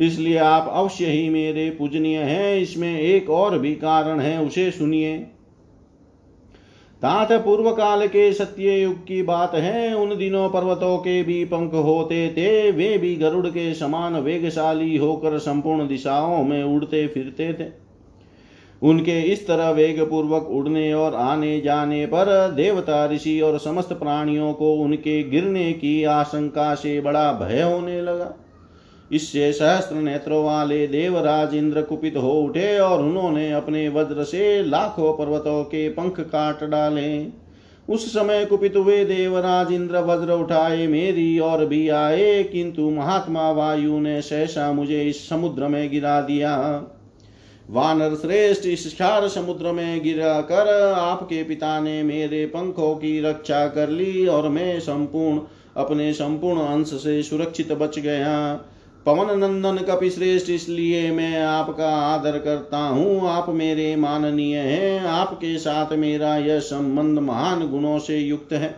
[0.00, 5.26] इसलिए आप अवश्य ही मेरे पूजनीय हैं, इसमें एक और भी कारण है, उसे सुनिए।
[7.02, 11.74] तात पूर्व काल के सत्य युग की बात है, उन दिनों पर्वतों के भी पंख
[11.74, 17.68] होते थे, वे भी गरुड़ के समान वेगशाली होकर संपूर्ण दिशाओं में उड़ते फिरते थे।
[18.82, 24.52] उनके इस तरह वेग पूर्वक उड़ने और आने जाने पर देवता, ऋषि और समस्त प्राणियों
[24.52, 28.34] को उनके गिरने की आशंका से बड़ा भय होने लगा।
[29.12, 35.12] इससे सहस्त्र नेत्रों वाले देवराज इंद्र कुपित हो उठे और उन्होंने अपने वज्र से लाखों
[35.12, 37.26] पर्वतों के पंख काट डाले।
[37.88, 43.98] उस समय कुपित हुए देवराज इंद्र वज्र उठाए, मेरी और भी आए, किंतु महात्मा वायु
[43.98, 46.56] ने सहसा मुझे इस समुद्र में गिरा दिया।
[47.70, 53.66] वानर श्रेष्ठ इस क्षार समुद्र में गिरा कर आपके पिता ने मेरे पंखों की रक्षा
[53.66, 55.40] कर ली और मैं संपूर्ण,
[55.76, 58.64] अपने संपूर्ण अंश से सुरक्षित बच गया।
[59.06, 65.56] पवन नंदन कपि श्रेष्ठ इसलिए मैं आपका आदर करता हूँ। आप मेरे माननीय हैं। आपके
[65.58, 68.74] साथ मेरा यह संबंध महान गुणों से युक्त है।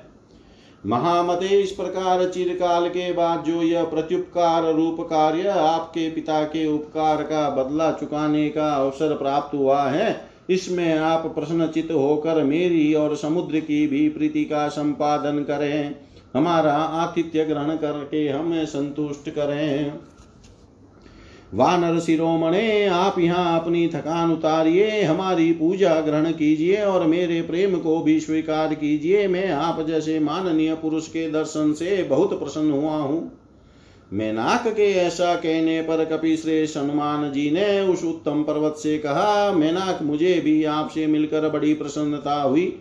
[0.86, 7.22] महामते, इस प्रकार चिरकाल के बाद जो यह प्रत्युपकार रूप कार्य आपके पिता के उपकार
[7.22, 10.16] का बदला चुकाने का अवसर प्राप्त हुआ है,
[10.50, 15.94] इसमें आप प्रश्नचित होकर मेरी और समुद्र की भी प्रीति का संपादन करें।
[16.36, 19.92] हमारा आतिथ्य ग्रहण करके हमें संतुष्ट करें।
[21.54, 28.00] वानर शिरोमणे, आप यहाँ अपनी थकान उतारिए, हमारी पूजा ग्रहण कीजिए और मेरे प्रेम को
[28.02, 33.32] भी स्वीकार कीजिए। मैं आप जैसे माननीय पुरुष के दर्शन से बहुत प्रसन्न हुआ हूँ।
[34.12, 39.52] मैनाक के ऐसा कहने पर कपि श्रेष्ठ हनुमान जी ने उस उत्तम पर्वत से कहा,
[39.52, 42.80] मैनाक, मुझे भी आपसे मिलकर बड़ी प्रसन्नता हुई,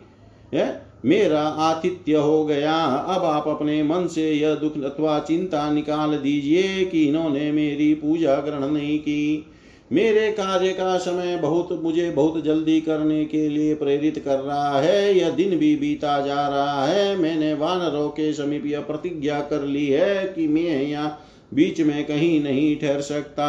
[0.53, 0.90] है?
[1.05, 6.85] मेरा आतिथ्य हो गया। अब आप अपने मन से यह दुख अथवा चिंता निकाल दीजिए
[6.85, 9.45] कि इन्होंने मेरी पूजा ग्रहण नहीं की।
[9.91, 15.17] मेरे कार्य का समय बहुत, मुझे बहुत जल्दी करने के लिए प्रेरित कर रहा है।
[15.17, 19.87] यह दिन भी बीता जा रहा है। मैंने वानरों के समीप यह प्रतिज्ञा कर ली
[19.87, 21.19] है कि मैं यहाँ
[21.53, 23.47] बीच में कहीं नहीं ठहर सकता।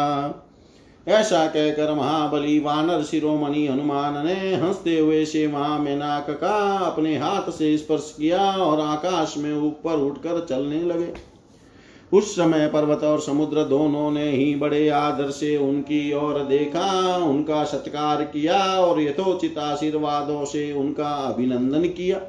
[1.07, 7.77] ऐसा कहकर महाबली वानर शिरोमणि हनुमान ने हँसते हुए से मेनाक का अपने हाथ से
[7.77, 11.33] स्पर्श किया और आकाश में ऊपर उठकर चलने लगे।
[12.17, 17.63] उस समय पर्वत और समुद्र दोनों ने ही बड़े आदर से उनकी ओर देखा, उनका
[17.63, 22.21] सत्कार किया और यथोचित आशीर्वादों से उनका अभिनंदन किया।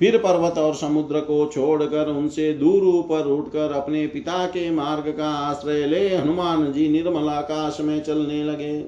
[0.00, 5.28] फिर पर्वत और समुद्र को छोड़कर उनसे दूर ऊपर उठकर अपने पिता के मार्ग का
[5.28, 8.78] आश्रय ले हनुमान जी निर्मल आकाश में चलने लगे।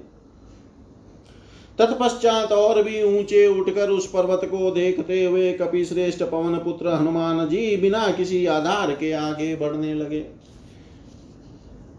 [1.78, 7.48] तत्पश्चात और भी ऊँचे उठकर उस पर्वत को देखते हुए कपि श्रेष्ठ पवन पुत्र हनुमान
[7.48, 10.24] जी बिना किसी आधार के आगे बढ़ने लगे।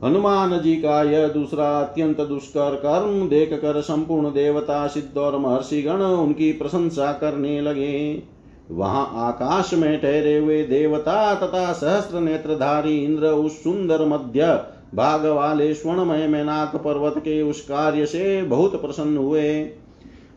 [0.04, 6.02] हनुमान जी का यह दूसरा अत्यंत दुष्कर कर्म देख कर संपूर्ण देवता सिद्ध और महर्षिगण
[6.02, 8.33] उनकी प्रशंसा करने लगे।
[8.72, 15.74] वहाँ आकाश में ठहरे हुए देवता तथा सहस्त्र नेत्रधारी इंद्र उस सुंदर मध्य भाग वाले
[15.74, 19.70] स्वर्णमय मैनाक पर्वत के उस कार्य से बहुत प्रसन्न हुए।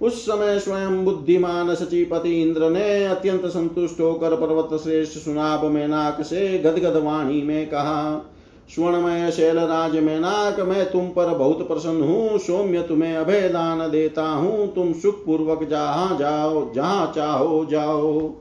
[0.02, 6.58] उस समय स्वयं बुद्धिमान सचिपति इंद्र ने अत्यंत संतुष्ट होकर पर्वत श्रेष्ठ सुनाब मैनाक से
[6.58, 8.32] गदगद वाणी में कहा
[8.70, 14.74] स्वर्णमय शैलराज मैनाक, मैं तुम पर बहुत प्रसन्न हूँ। सौम्य तुम्हें अभय दान देता हूँ।
[14.74, 18.32] तुम सुख पूर्वक जहाँ जाओ, जहाँ चाहो जाओ।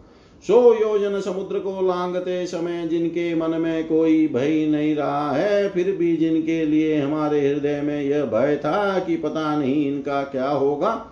[0.45, 5.91] सो योजन समुद्र को लांगते समय जिनके मन में कोई भय नहीं रहा है, फिर
[5.91, 11.05] भी जिनके लिए हमारे हृदय में यह भय था कि पता नहीं इनका क्या होगा।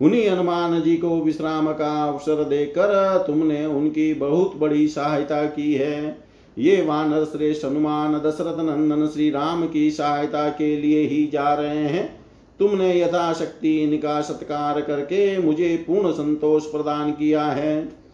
[0.00, 6.23] उन्हीं हनुमान जी को विश्राम का अवसर देकर तुमने उनकी बहुत बड़ी सहायता की है।
[6.58, 11.84] ये वानर श्रेष्ठ हनुमान दशरथ नंदन श्री राम की सहायता के लिए ही जा रहे
[11.84, 12.20] हैं।
[12.58, 18.04] तुमने यथाशक्ति इनका सत्कार करके मुझे पूर्ण संतोष प्रदान किया है।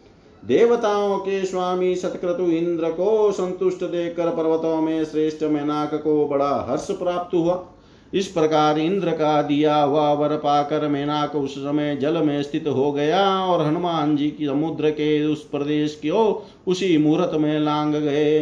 [0.45, 6.91] देवताओं के स्वामी सतक्रतु इंद्र को संतुष्ट देकर पर्वतों में श्रेष्ठ मैनाक को बड़ा हर्ष
[6.91, 7.70] प्राप्त हुआ।
[8.13, 12.91] इस प्रकार इंद्र का दिया हुआ वर पाकर मेनाक उस समय जल में स्थित हो
[12.91, 18.41] गया और हनुमान जी की समुद्र के उस प्रदेश को उसी मुहूर्त में लांग गए।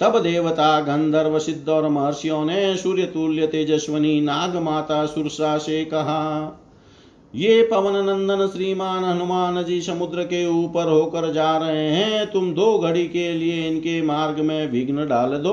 [0.00, 6.56] तब देवता, गंधर्व, सिद्ध और महर्षियों ने सूर्य तुल्य तेजस्वनी नाग माता सुरसा से कहा,
[7.34, 12.78] ये पवन नंदन श्रीमान हनुमान जी समुद्र के ऊपर होकर जा रहे हैं। तुम दो
[12.78, 15.52] घड़ी के लिए इनके मार्ग में विघ्न डाल दो।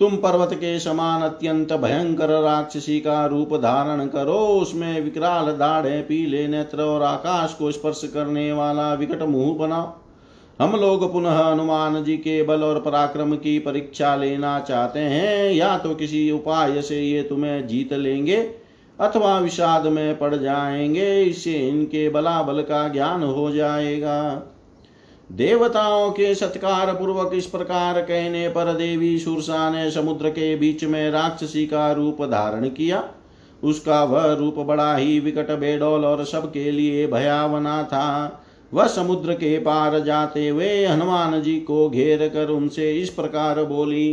[0.00, 6.48] तुम पर्वत के समान अत्यंत भयंकर राक्षसी का रूप धारण करो। उसमें विकराल दाढ़े, पीले
[6.48, 9.94] नेत्र और आकाश को स्पर्श करने वाला विकट मुँह बनाओ।
[10.60, 15.78] हम लोग पुनः हनुमान जी के बल और पराक्रम की परीक्षा लेना चाहते हैं। या
[15.78, 18.36] तो किसी उपाय से ये तुम्हें जीत लेंगे
[19.00, 24.42] अथवा विषाद में पड़ जाएँगे। इससे इनके बलाबल का ज्ञान हो जाएगा।
[25.30, 31.10] देवताओं के सत्कार पूर्वक इस प्रकार कहने पर देवी सुरसा ने समुद्र के बीच में
[31.10, 33.02] राक्षसी का रूप धारण किया।
[33.64, 39.58] उसका वह रूप बड़ा ही विकट, बेडोल और सबके लिए भयावना था। वह समुद्र के
[39.58, 44.12] पार जाते हुए हनुमान जी को घेर कर उनसे इस प्रकार बोली,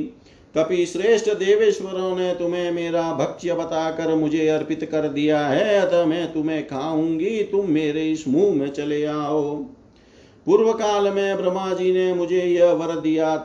[0.55, 6.33] कपि श्रेष्ठ देवेश्वरों ने तुम्हें मेरा भक्ष्य बताकर मुझे अर्पित कर दिया है। अतः मैं
[6.33, 9.65] तुम्हें खाऊँगी। तुम मेरे इस मुँह में चले आओ।
[10.45, 13.37] पूर्व काल में ब्रह्मा जी ने मुझे यह वर दिया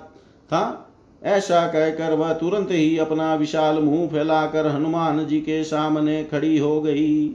[0.51, 0.87] था।
[1.23, 6.81] ऐसा कहकर वह तुरंत ही अपना विशाल मुँह फैलाकर हनुमान जी के सामने खड़ी हो
[6.81, 7.29] गई।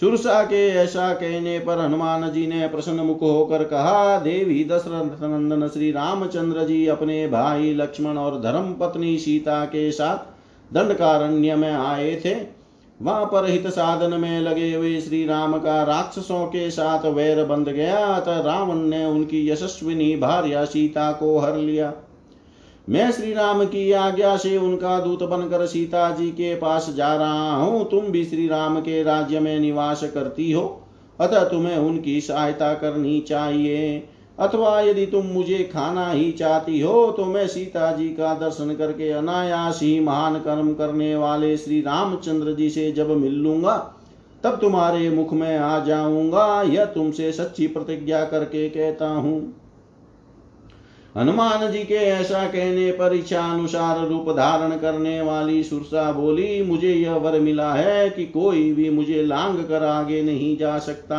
[0.00, 5.68] सुरसा के ऐसा कहने पर हनुमान जी ने प्रसन्न मुख होकर कहा, देवी दशरथ नंदन
[5.68, 12.14] श्री रामचंद्र जी अपने भाई लक्ष्मण और धर्म पत्नी सीता के साथ दंडकारण्य में आए
[12.24, 12.59] थे।
[13.00, 17.68] वहाँ पर हित साधन में लगे हुए श्री राम का राक्षसों के साथ वैर बंध
[17.68, 21.92] गया, अतः रावण ने उनकी यशस्विनी भार्या सीता को हर लिया।
[22.88, 27.56] मैं श्री राम की आज्ञा से उनका दूत बनकर सीता जी के पास जा रहा
[27.56, 30.82] हूँ। तुम भी श्री राम के राज्य में निवास करती हो,
[31.20, 34.08] अतः तुम्हें उनकी सहायता करनी चाहिए।
[34.38, 39.10] अथवा यदि तुम मुझे खाना ही चाहती हो तो मैं सीता जी का दर्शन करके
[39.10, 43.76] अनायास ही महान कर्म करने वाले श्री रामचंद्र जी से जब मिल लूँगा,
[44.44, 49.40] तब तुम्हारे मुख में आ जाऊँगा, यह तुमसे सच्ची प्रतिज्ञा करके कहता हूँ।
[51.16, 56.92] हनुमान जी के ऐसा कहने पर इच्छा अनुसार रूप धारण करने वाली सुरसा बोली, मुझे
[56.94, 61.18] यह वर मिला है कि कोई भी मुझे लांग कर आगे नहीं जा सकता।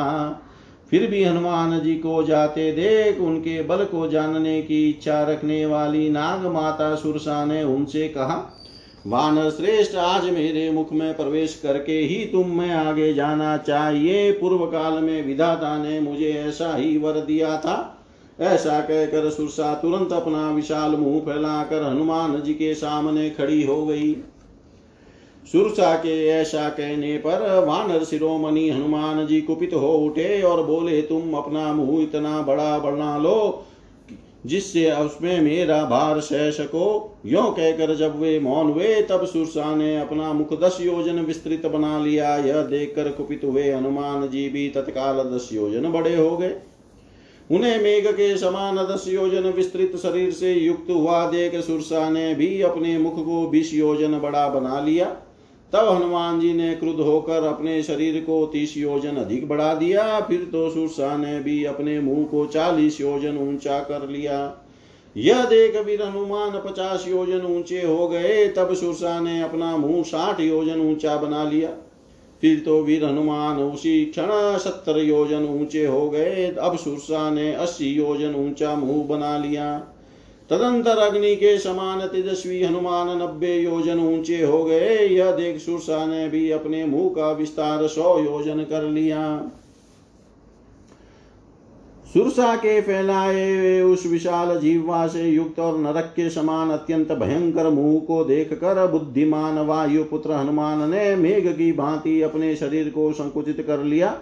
[0.92, 6.10] फिर भी हनुमान जी को जाते देख उनके बल को जानने की इच्छा रखने वाली
[6.10, 8.58] नाग माता सुरसा ने उनसे कहा
[9.08, 14.66] वानर श्रेष्ठ, आज मेरे मुख में प्रवेश करके ही तुम में आगे जाना चाहिए। पूर्व
[14.66, 17.78] काल में विधाता ने मुझे ऐसा ही वर दिया था।
[18.40, 24.14] ऐसा कहकर सुरसा तुरंत अपना विशाल मुँह फैलाकर हनुमान जी के सामने खड़ी हो गई।
[25.46, 31.34] सुरसा के ऐसा कहने पर वानर शिरोमणि हनुमान जी कुपित हो उठे और बोले, तुम
[31.34, 33.66] अपना मुँह इतना बड़ा बना लो,
[34.46, 39.98] जिससे उसमें मेरा भार सह सको। यो कहकर जब वे मौन हुए, तब सुरसा ने
[39.98, 45.24] अपना मुख दस योजन विस्तृत बना लिया। यह देखकर कुपित हुए हनुमान जी भी तत्काल
[45.36, 46.56] दस योजन बड़े हो गए।
[47.50, 52.62] उन्हें मेघ के समान दस योजन विस्तृत शरीर से युक्त हुआ देख सुरसा ने भी
[52.62, 55.16] अपने मुख को बीस योजन बड़ा बना लिया।
[55.74, 60.40] तब हनुमान जी ने क्रुद्ध होकर अपने शरीर को तीस योजन अधिक बढ़ा दिया। फिर
[60.52, 64.40] तो सुरसा ने भी अपने मुँह को चालीस योजन ऊँचा कर लिया।
[65.16, 70.40] यह देख वीर हनुमान पचास योजन ऊँचे हो गए। तब सुरसा ने अपना मुँह साठ
[70.40, 71.70] योजन ऊँचा बना लिया।
[72.42, 77.90] फिर तो वीर हनुमान उसी क्षण सत्तर योजन ऊँचे हो गए। अब सुरसा ने अस्सी
[77.90, 79.76] योजन ऊँचा मुँह बना लिया।
[80.52, 86.28] तदंतर अग्नि के समान तेजस्वी हनुमान नब्बे योजन ऊँचे हो गए। यह देख सुरसा ने
[86.30, 89.22] भी अपने मुँह का विस्तार सौ योजन कर लिया।
[92.14, 98.00] सुरसा के फैलाए उस विशाल जीवा से युक्त और नरक के समान अत्यंत भयंकर मुँह
[98.00, 103.64] को देख कर बुद्धिमान वायु पुत्र हनुमान ने मेघ की भांति अपने शरीर को संकुचित
[103.68, 104.18] कर लिया।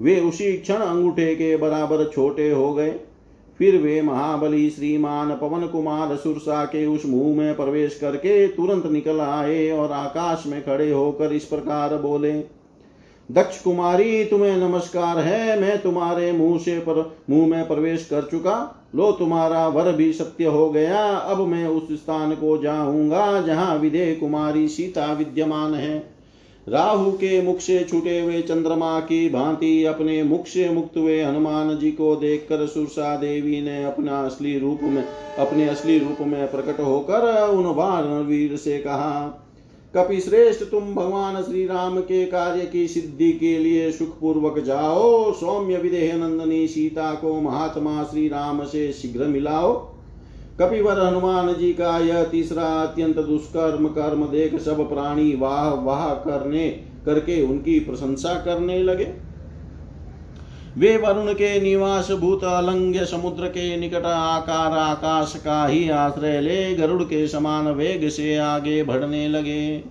[0.00, 2.98] वे उसी क्षण अंगूठे के बराबर छोटे हो गए।
[3.60, 9.20] फिर वे महाबली श्रीमान पवन कुमार सुरसा के उस मुँह में प्रवेश करके तुरंत निकल
[9.20, 12.32] आए और आकाश में खड़े होकर इस प्रकार बोले,
[13.30, 18.86] दक्ष कुमारी, तुम्हें नमस्कार है, मैं तुम्हारे मुँह से पर, मुँह में प्रवेश कर चुका।
[18.96, 24.14] लो, तुम्हारा वर भी सत्य हो गया। अब मैं उस स्थान को जाऊँगा, जहाँ विदे
[24.14, 26.19] कुमारी सीता विद्यमान है।
[26.70, 31.78] राहु के मुख से छूटे हुए चंद्रमा की भांति अपने मुख से मुक्त हुए हनुमान
[31.78, 35.04] जी को देखकर सुरसा देवी ने अपना असली रूप में,
[35.38, 37.66] अपने असली रूप में प्रकट होकर उन
[38.26, 39.46] वीर से कहा,
[39.94, 45.76] कपि श्रेष्ठ तुम भगवान श्री राम के कार्य की सिद्धि के लिए सुखपूर्वक जाओ, सौम्य
[45.76, 49.89] विदेह नंदनी सीता को महात्मा श्री राम से शीघ्र मिलाओ।
[50.60, 56.68] कपिवर हनुमान जी का यह तीसरा अत्यंत दुष्कर्म कर्म देख सब प्राणी वाह वाह करने
[57.06, 59.12] करके उनकी प्रशंसा करने लगे।
[60.78, 66.74] वे वरुण के निवास भूत अलंग्य समुद्र के निकट आकार आकाश का ही आश्रय ले
[66.74, 69.84] गरुड़ के समान वेग से आगे बढ़ने लगे।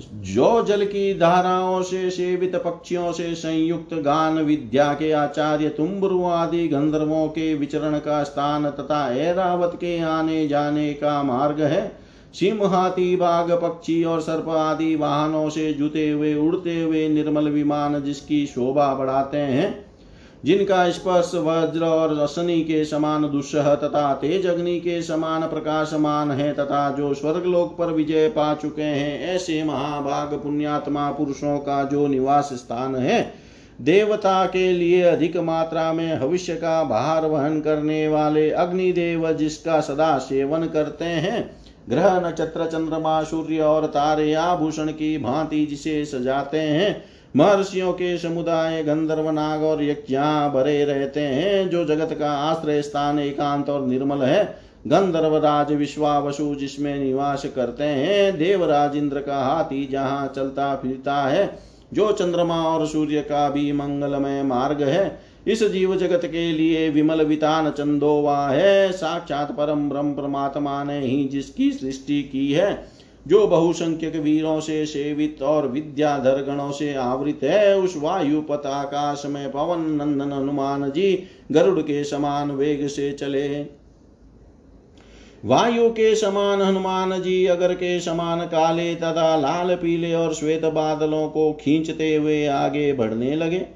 [0.00, 6.68] जो जल की धाराओं से सेवित पक्षियों से संयुक्त गान विद्या के आचार्य तुम्बरु आदि
[6.68, 11.92] गंधर्वों के विचरण का स्थान तथा ऐरावत के आने जाने का मार्ग है,
[12.34, 18.02] सिंह हाथी, बाघ पक्षी और सर्प आदि वाहनों से जुते हुए, उड़ते हुए निर्मल विमान
[18.02, 19.85] जिसकी शोभा बढ़ाते हैं
[20.44, 26.52] जिनका स्पर्श वज्र और अशनि के समान दुस्सह तथा तेज अग्नि के समान प्रकाशमान है
[26.52, 32.50] तथा जो स्वर्गलोक पर विजय पा चुके हैं, ऐसे महाभाग पुण्यात्मा पुरुषों का जो निवास
[32.52, 33.20] स्थान है,
[33.80, 40.18] देवता के लिए अधिक मात्रा में भविष्य का भार वहन करने वाले अग्निदेव जिसका सदा
[40.18, 41.50] सेवन करते हैं,
[41.88, 48.82] ग्रह नक्षत्र चंद्रमा सूर्य और तारे आभूषण की भांति जिसे सजाते हैं महर्षियों के समुदाय
[48.82, 54.22] गंधर्व नाग और यज्ञा भरे रहते हैं, जो जगत का आश्रय स्थान एकांत और निर्मल
[54.22, 54.44] है।
[54.86, 61.58] गंधर्व राज विश्वावसु, जिसमें निवास करते हैं, देवराज इंद्र का हाथी जहाँ चलता फिरता है,
[61.92, 67.22] जो चंद्रमा और सूर्य का भी मंगलमय मार्ग है। इस जीव जगत के लिए विमल
[67.22, 72.95] वितान चंदोवा है, साक्षात परम ब्रह्म परमात्मा ने ही जिसकी सृष्टि की है।
[73.26, 79.52] जो बहुसंख्यक वीरों से सेवित और विद्याधर गणों से आवृत है, उस वायु आकाश में
[79.52, 81.22] पवन नंदन हनुमान जी
[81.52, 83.76] गरुड़ के समान वेग से चले।
[85.44, 91.28] वायु के समान हनुमान जी अगर के समान काले तथा लाल पीले और श्वेत बादलों
[91.28, 93.66] को खींचते हुए आगे बढ़ने लगे।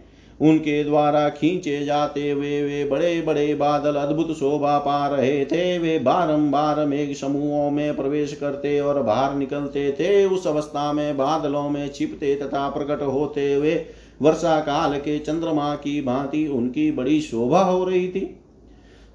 [0.40, 5.98] उनके द्वारा खींचे जाते हुए वे बड़े बड़े बादल अद्भुत शोभा पा रहे थे। वे
[5.98, 11.88] बारंबार मेघ समूहों में प्रवेश करते और बाहर निकलते थे। उस अवस्था में बादलों में
[11.88, 13.74] छिपते तथा प्रकट होते हुए
[14.22, 18.36] वर्षा काल के चंद्रमा की भांति उनकी बड़ी शोभा हो रही थी।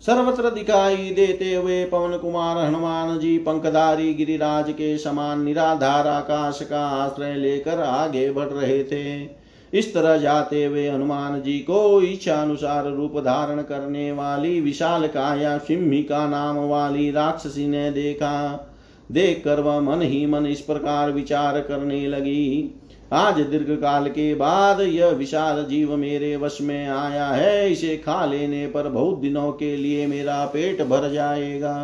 [0.03, 6.85] सर्वत्र दिखाई देते हुए पवन कुमार, हनुमान जी, पंखधारी, गिरिराज के समान निराधार आकाश का
[6.95, 12.91] आश्रय लेकर आगे बढ़ रहे थे। इस तरह जाते हुए हनुमान जी को इच्छा अनुसार
[12.91, 18.71] रूप धारण करने वाली विशाल काया सिम्ही का नाम वाली राक्षसी ने देखा।
[19.11, 22.75] देख कर वह मन ही मन इस प्रकार विचार करने लगी।
[23.13, 28.25] आज दीर्घ काल के बाद यह विशाल जीव मेरे वश में आया है। इसे खा
[28.25, 31.75] लेने पर बहुत दिनों के लिए मेरा पेट भर जाएगा।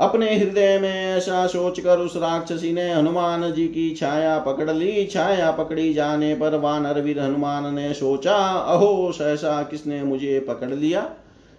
[0.00, 5.50] अपने हृदय में ऐसा सोचकर उस राक्षसी ने हनुमान जी की छाया पकड़ ली। छाया
[5.50, 11.10] पकड़ी जाने पर वानर वीर हनुमान ने सोचा, अहो, सहसा किसने मुझे पकड़ लिया?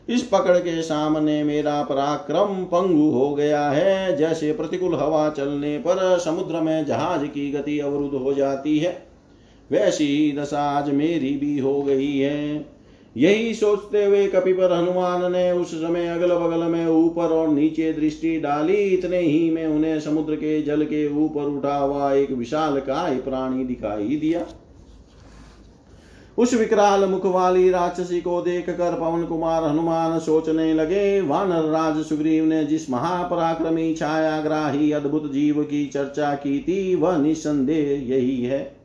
[0.09, 6.19] इस पकड़ के सामने मेरा पराक्रम पंगु हो गया है। जैसे प्रतिकूल हवा चलने पर
[6.19, 9.07] समुद्र में जहाज़ की गति अवरुद्ध हो जाती है,
[9.71, 12.65] वैसी दशा आज मेरी भी हो गई है।
[13.15, 17.91] यही सोचते हुए कपि पर हनुमान ने उस समय अगल बगल में ऊपर और नीचे
[17.93, 22.79] दृष्टि डाली। इतने ही में उन्हें समुद्र के जल के ऊपर उठा हुआ एक विशाल
[22.79, 24.45] काय प्राणी दिखाई दिया।
[26.37, 32.03] उस विकराल मुख वाली राक्षसी को देख कर पवन कुमार हनुमान सोचने लगे। वानर राज
[32.05, 38.78] सुग्रीव ने जिस महापराक्रमी छायाग्राही अद्भुत जीव की चर्चा की थी, वह निसंदेह यही है।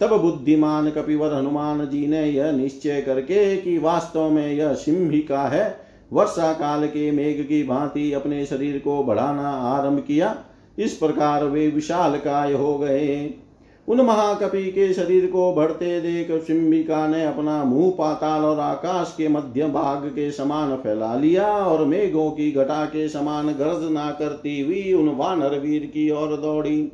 [0.00, 5.76] तब बुद्धिमान कपिवर हनुमान जी ने यह निश्चय करके कि वास्तव में यह सिंहिका है
[6.12, 10.36] वर्षा काल के मेघ की भांति अपने शरीर को बढ़ाना आरंभ किया।
[10.78, 13.34] इस प्रकार वे विशाल काय हो गए।
[13.88, 19.28] उन महाकपि के शरीर को बढ़ते देख सिंबिका ने अपना मुँह पाताल और आकाश के
[19.28, 24.92] मध्य भाग के समान फैला लिया और मेघों की घटा के समान गर्जना करती हुई
[24.92, 26.92] उन वानर वीर की ओर दौड़ी।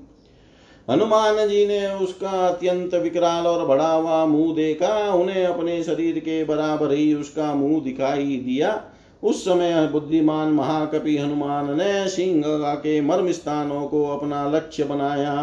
[0.91, 6.45] हनुमान जी ने उसका अत्यंत विकराल और बड़ा हुआ मुँह देखा, उन्हें अपने शरीर के
[6.45, 8.81] बराबर ही उसका मुँह दिखाई दिया।
[9.23, 15.35] उस समय बुद्धिमान महाकपि हनुमान ने सिंह के मर्म स्थानों को अपना लक्ष्य बनाया।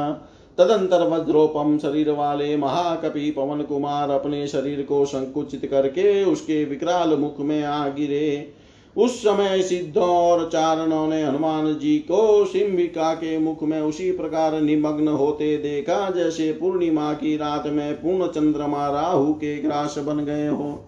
[0.58, 7.40] तदंतर वज्रोपम शरीर वाले महाकपि पवन कुमार अपने शरीर को संकुचित करके उसके विकराल मुख
[7.40, 8.54] में आ गिरे।
[8.98, 14.60] उस समय सिद्धों और चारणों ने हनुमान जी को सिंबिका के मुख में उसी प्रकार
[14.62, 20.48] निमग्न होते देखा, जैसे पूर्णिमा की रात में पूर्ण चंद्रमा राहु के ग्रास बन गए
[20.48, 20.86] हो।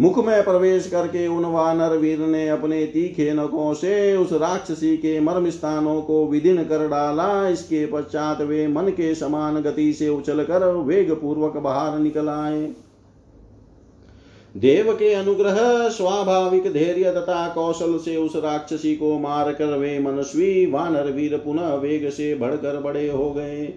[0.00, 5.18] मुख में प्रवेश करके उन वानर वीर ने अपने तीखे नखों से उस राक्षसी के
[5.20, 10.42] मर्म स्थानों को विदीर्ण कर डाला। इसके पश्चात वे मन के समान गति से उछल
[10.44, 12.62] कर वेग पूर्वक बाहर निकल आए।
[14.58, 20.66] देव के अनुग्रह, स्वाभाविक धैर्य तथा कौशल से उस राक्षसी को मार कर वे मनस्वी
[20.66, 23.74] वानर वीर पुनः वेग से बढ़कर बड़े हो गए।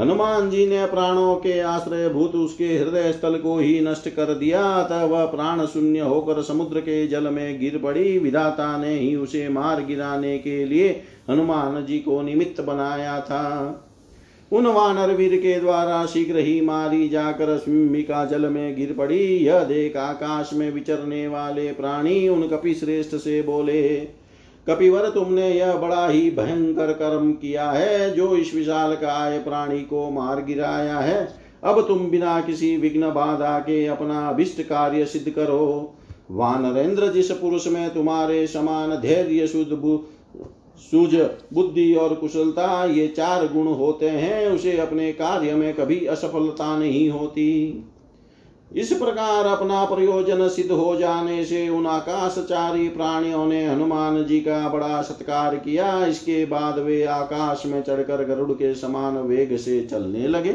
[0.00, 4.62] हनुमान जी ने प्राणों के आश्रय भूत उसके हृदय स्थल को ही नष्ट कर दिया,
[4.62, 9.48] अतः वह प्राण शून्य होकर समुद्र के जल में गिर पड़ी। विधाता ने ही उसे
[9.48, 13.82] मार गिराने के लिए हनुमान जी को निमित्त बनाया था।
[14.52, 19.64] उन वानर वीर के द्वारा शीघ्र ही मारी जाकर स्विमिका जल में गिर पड़ी। यह
[19.64, 23.82] देख आकाश में विचरने वाले प्राणी उन कपि श्रेष्ठ से बोले,
[24.66, 30.10] कपिवर, तुमने यह बड़ा ही भयंकर कर्म किया है, जो इस विशाल काय प्राणी को
[30.10, 31.28] मार गिराया है।
[31.64, 35.92] अब तुम बिना किसी विघ्न बाधा के अपना अभिष्ट कार्य सिद्ध करो।
[36.30, 39.72] वानरेंद्र, जिस पुरुष में तुम्हारे समान धैर्य, शुद्ध
[40.80, 41.14] सूझ,
[41.54, 47.08] बुद्धि और कुशलता, ये चार गुण होते हैं, उसे अपने कार्य में कभी असफलता नहीं
[47.10, 47.84] होती।
[48.72, 54.68] इस प्रकार अपना प्रयोजन सिद्ध हो जाने से उन आकाशचारी प्राणियों ने हनुमान जी का
[54.68, 60.26] बड़ा सत्कार किया, इसके बाद वे आकाश में चढ़कर गरुड़ के समान वेग से चलने
[60.28, 60.52] लगे।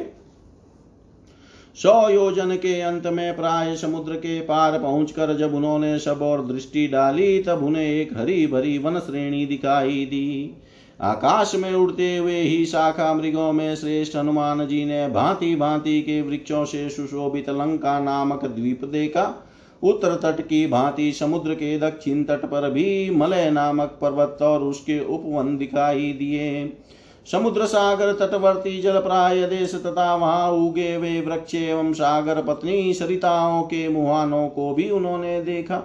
[1.83, 6.87] सौ योजन के अंत में प्राय समुद्र के पार पहुंचकर जब उन्होंने सब और दृष्टि
[6.87, 10.57] डाली, तब उन्हें एक हरी भरी वन श्रेणी दिखाई दी।
[11.01, 16.21] आकाश में उड़ते हुए ही शाखा मृगों में श्रेष्ठ हनुमान जी ने भांति भांति के
[16.21, 19.25] वृक्षों से सुशोभित लंका नामक द्वीप देखा।
[19.83, 24.99] उत्तर तट की भांति समुद्र के दक्षिण तट पर भी मलय नामक पर्वत और उसके
[25.05, 26.65] उपवन दिखाई दिए।
[27.27, 33.61] समुद्र सागर तटवर्ती जल प्राय देश तथा वहाँ उगे वे वृक्ष एवं सागर पत्नी सरिताओं
[33.63, 35.81] के मुहानों को भी उन्होंने देखा।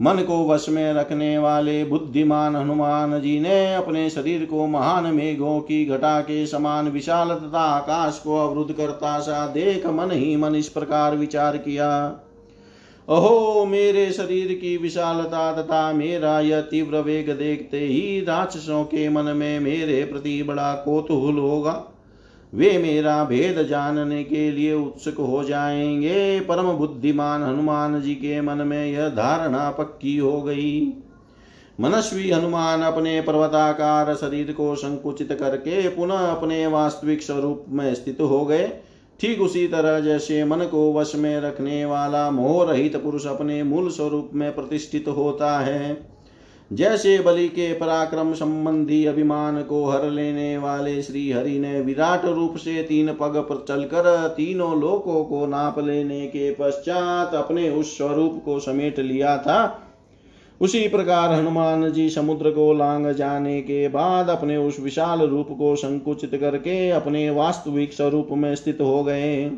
[0.00, 5.60] मन को वश में रखने वाले बुद्धिमान हनुमान जी ने अपने शरीर को महान मेघों
[5.60, 10.54] की घटा के समान विशाल तथा आकाश को अवरुद्ध करता सा देख मन ही मन
[10.54, 11.88] इस प्रकार विचार किया।
[13.10, 19.24] अहो, मेरे शरीर की विशालता तथा मेरा यह तीव्र वेग देखते ही राक्षसों के मन
[19.24, 21.84] में मेरे प्रति बड़ा कौतूहल होगा।
[22.54, 28.58] वे मेरा भेद जानने के लिए उत्सुक हो जाएँगे। परम बुद्धिमान हनुमान जी के मन
[28.58, 30.92] में यह धारणा पक्की हो गई।
[31.80, 38.44] मनस्वी हनुमान अपने पर्वताकार शरीर को संकुचित करके पुनः अपने वास्तविक स्वरूप में स्थित हो
[38.44, 38.72] गए।
[39.20, 43.90] ठीक उसी तरह जैसे मन को वश में रखने वाला मोह रहित पुरुष अपने मूल
[43.90, 46.10] स्वरूप में प्रतिष्ठित होता है।
[46.70, 52.56] जैसे बलि के पराक्रम संबंधी अभिमान को हर लेने वाले श्री हरि ने विराट रूप
[52.56, 58.42] से तीन पग पर चलकर तीनों लोकों को नाप लेने के पश्चात अपने उस स्वरूप
[58.44, 59.86] को समेट लिया था।
[60.60, 65.76] उसी प्रकार हनुमान जी समुद्र को लांग जाने के बाद अपने उस विशाल रूप को
[65.76, 69.52] संकुचित करके अपने वास्तविक स्वरूप में स्थित हो गए।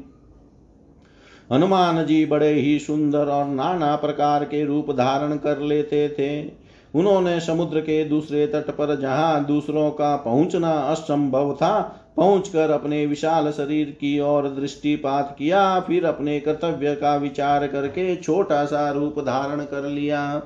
[1.52, 6.62] हनुमान जी बड़े ही सुंदर और नाना प्रकार के रूप धारण कर लेते थे।
[6.94, 11.80] उन्होंने समुद्र के दूसरे तट पर जहाँ दूसरों का पहुँचना असंभव था,
[12.16, 18.64] पहुंचकर अपने विशाल शरीर की ओर दृष्टिपात किया, फिर अपने कर्तव्य का विचार करके छोटा
[18.64, 20.42] सा रूप धारण कर लिया।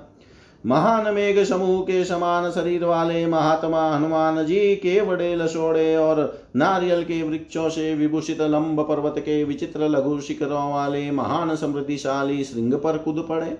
[0.67, 7.03] महान मेघ समूह के समान शरीर वाले महात्मा हनुमान जी के बड़े लसोड़े और नारियल
[7.05, 12.99] के वृक्षों से विभूषित लंब पर्वत के विचित्र लघु शिखरों वाले महान समृद्धिशाली श्रृंग पर
[12.99, 13.51] कूद पड़े।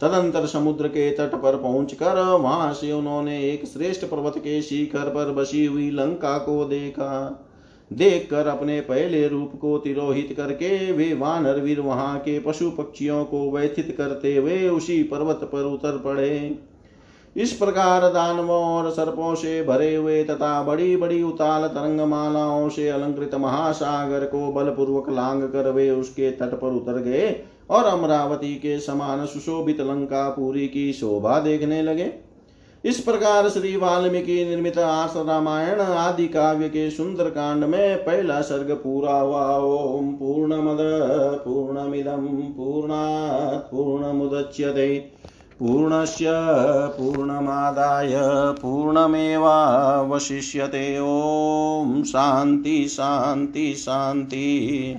[0.00, 5.32] तदंतर समुद्र के तट पर पहुंचकर वहाँ से उन्होंने एक श्रेष्ठ पर्वत के शिखर पर
[5.32, 7.10] बसी हुई लंका को देखा।
[7.94, 13.24] देख कर अपने पहले रूप को तिरोहित करके वे वानर वीर वहाँ के पशु पक्षियों
[13.24, 16.58] को व्यथित करते हुए उसी पर्वत पर उतर पड़े।
[17.36, 22.88] इस प्रकार दानवों और सर्पों से भरे हुए तथा बड़ी बड़ी उताल तरंग मालाओं से
[22.88, 27.40] अलंकृत महासागर को बलपूर्वक लांग कर वे उसके तट पर उतर गए
[27.70, 32.12] और अमरावती के समान सुशोभित लंका पूरी की शोभा देखने लगे।
[32.84, 38.70] इस प्रकार श्री वाल्मीकि निर्मित आर्ष रामायण आदि काव्य के सुंदर कांड में पहला सर्ग
[38.70, 40.78] पूरा हुआ। ओम पूर्ण मद
[41.44, 44.98] पूर्णमिदम पूर्णात् पूर्णमुदच्यते।
[45.58, 46.26] पूर्णस्य
[46.98, 48.12] पूर्णमादाय
[48.52, 54.96] पूर्णमेवावशिष्यते। ॐ शान्ति शान्ति शान्ति।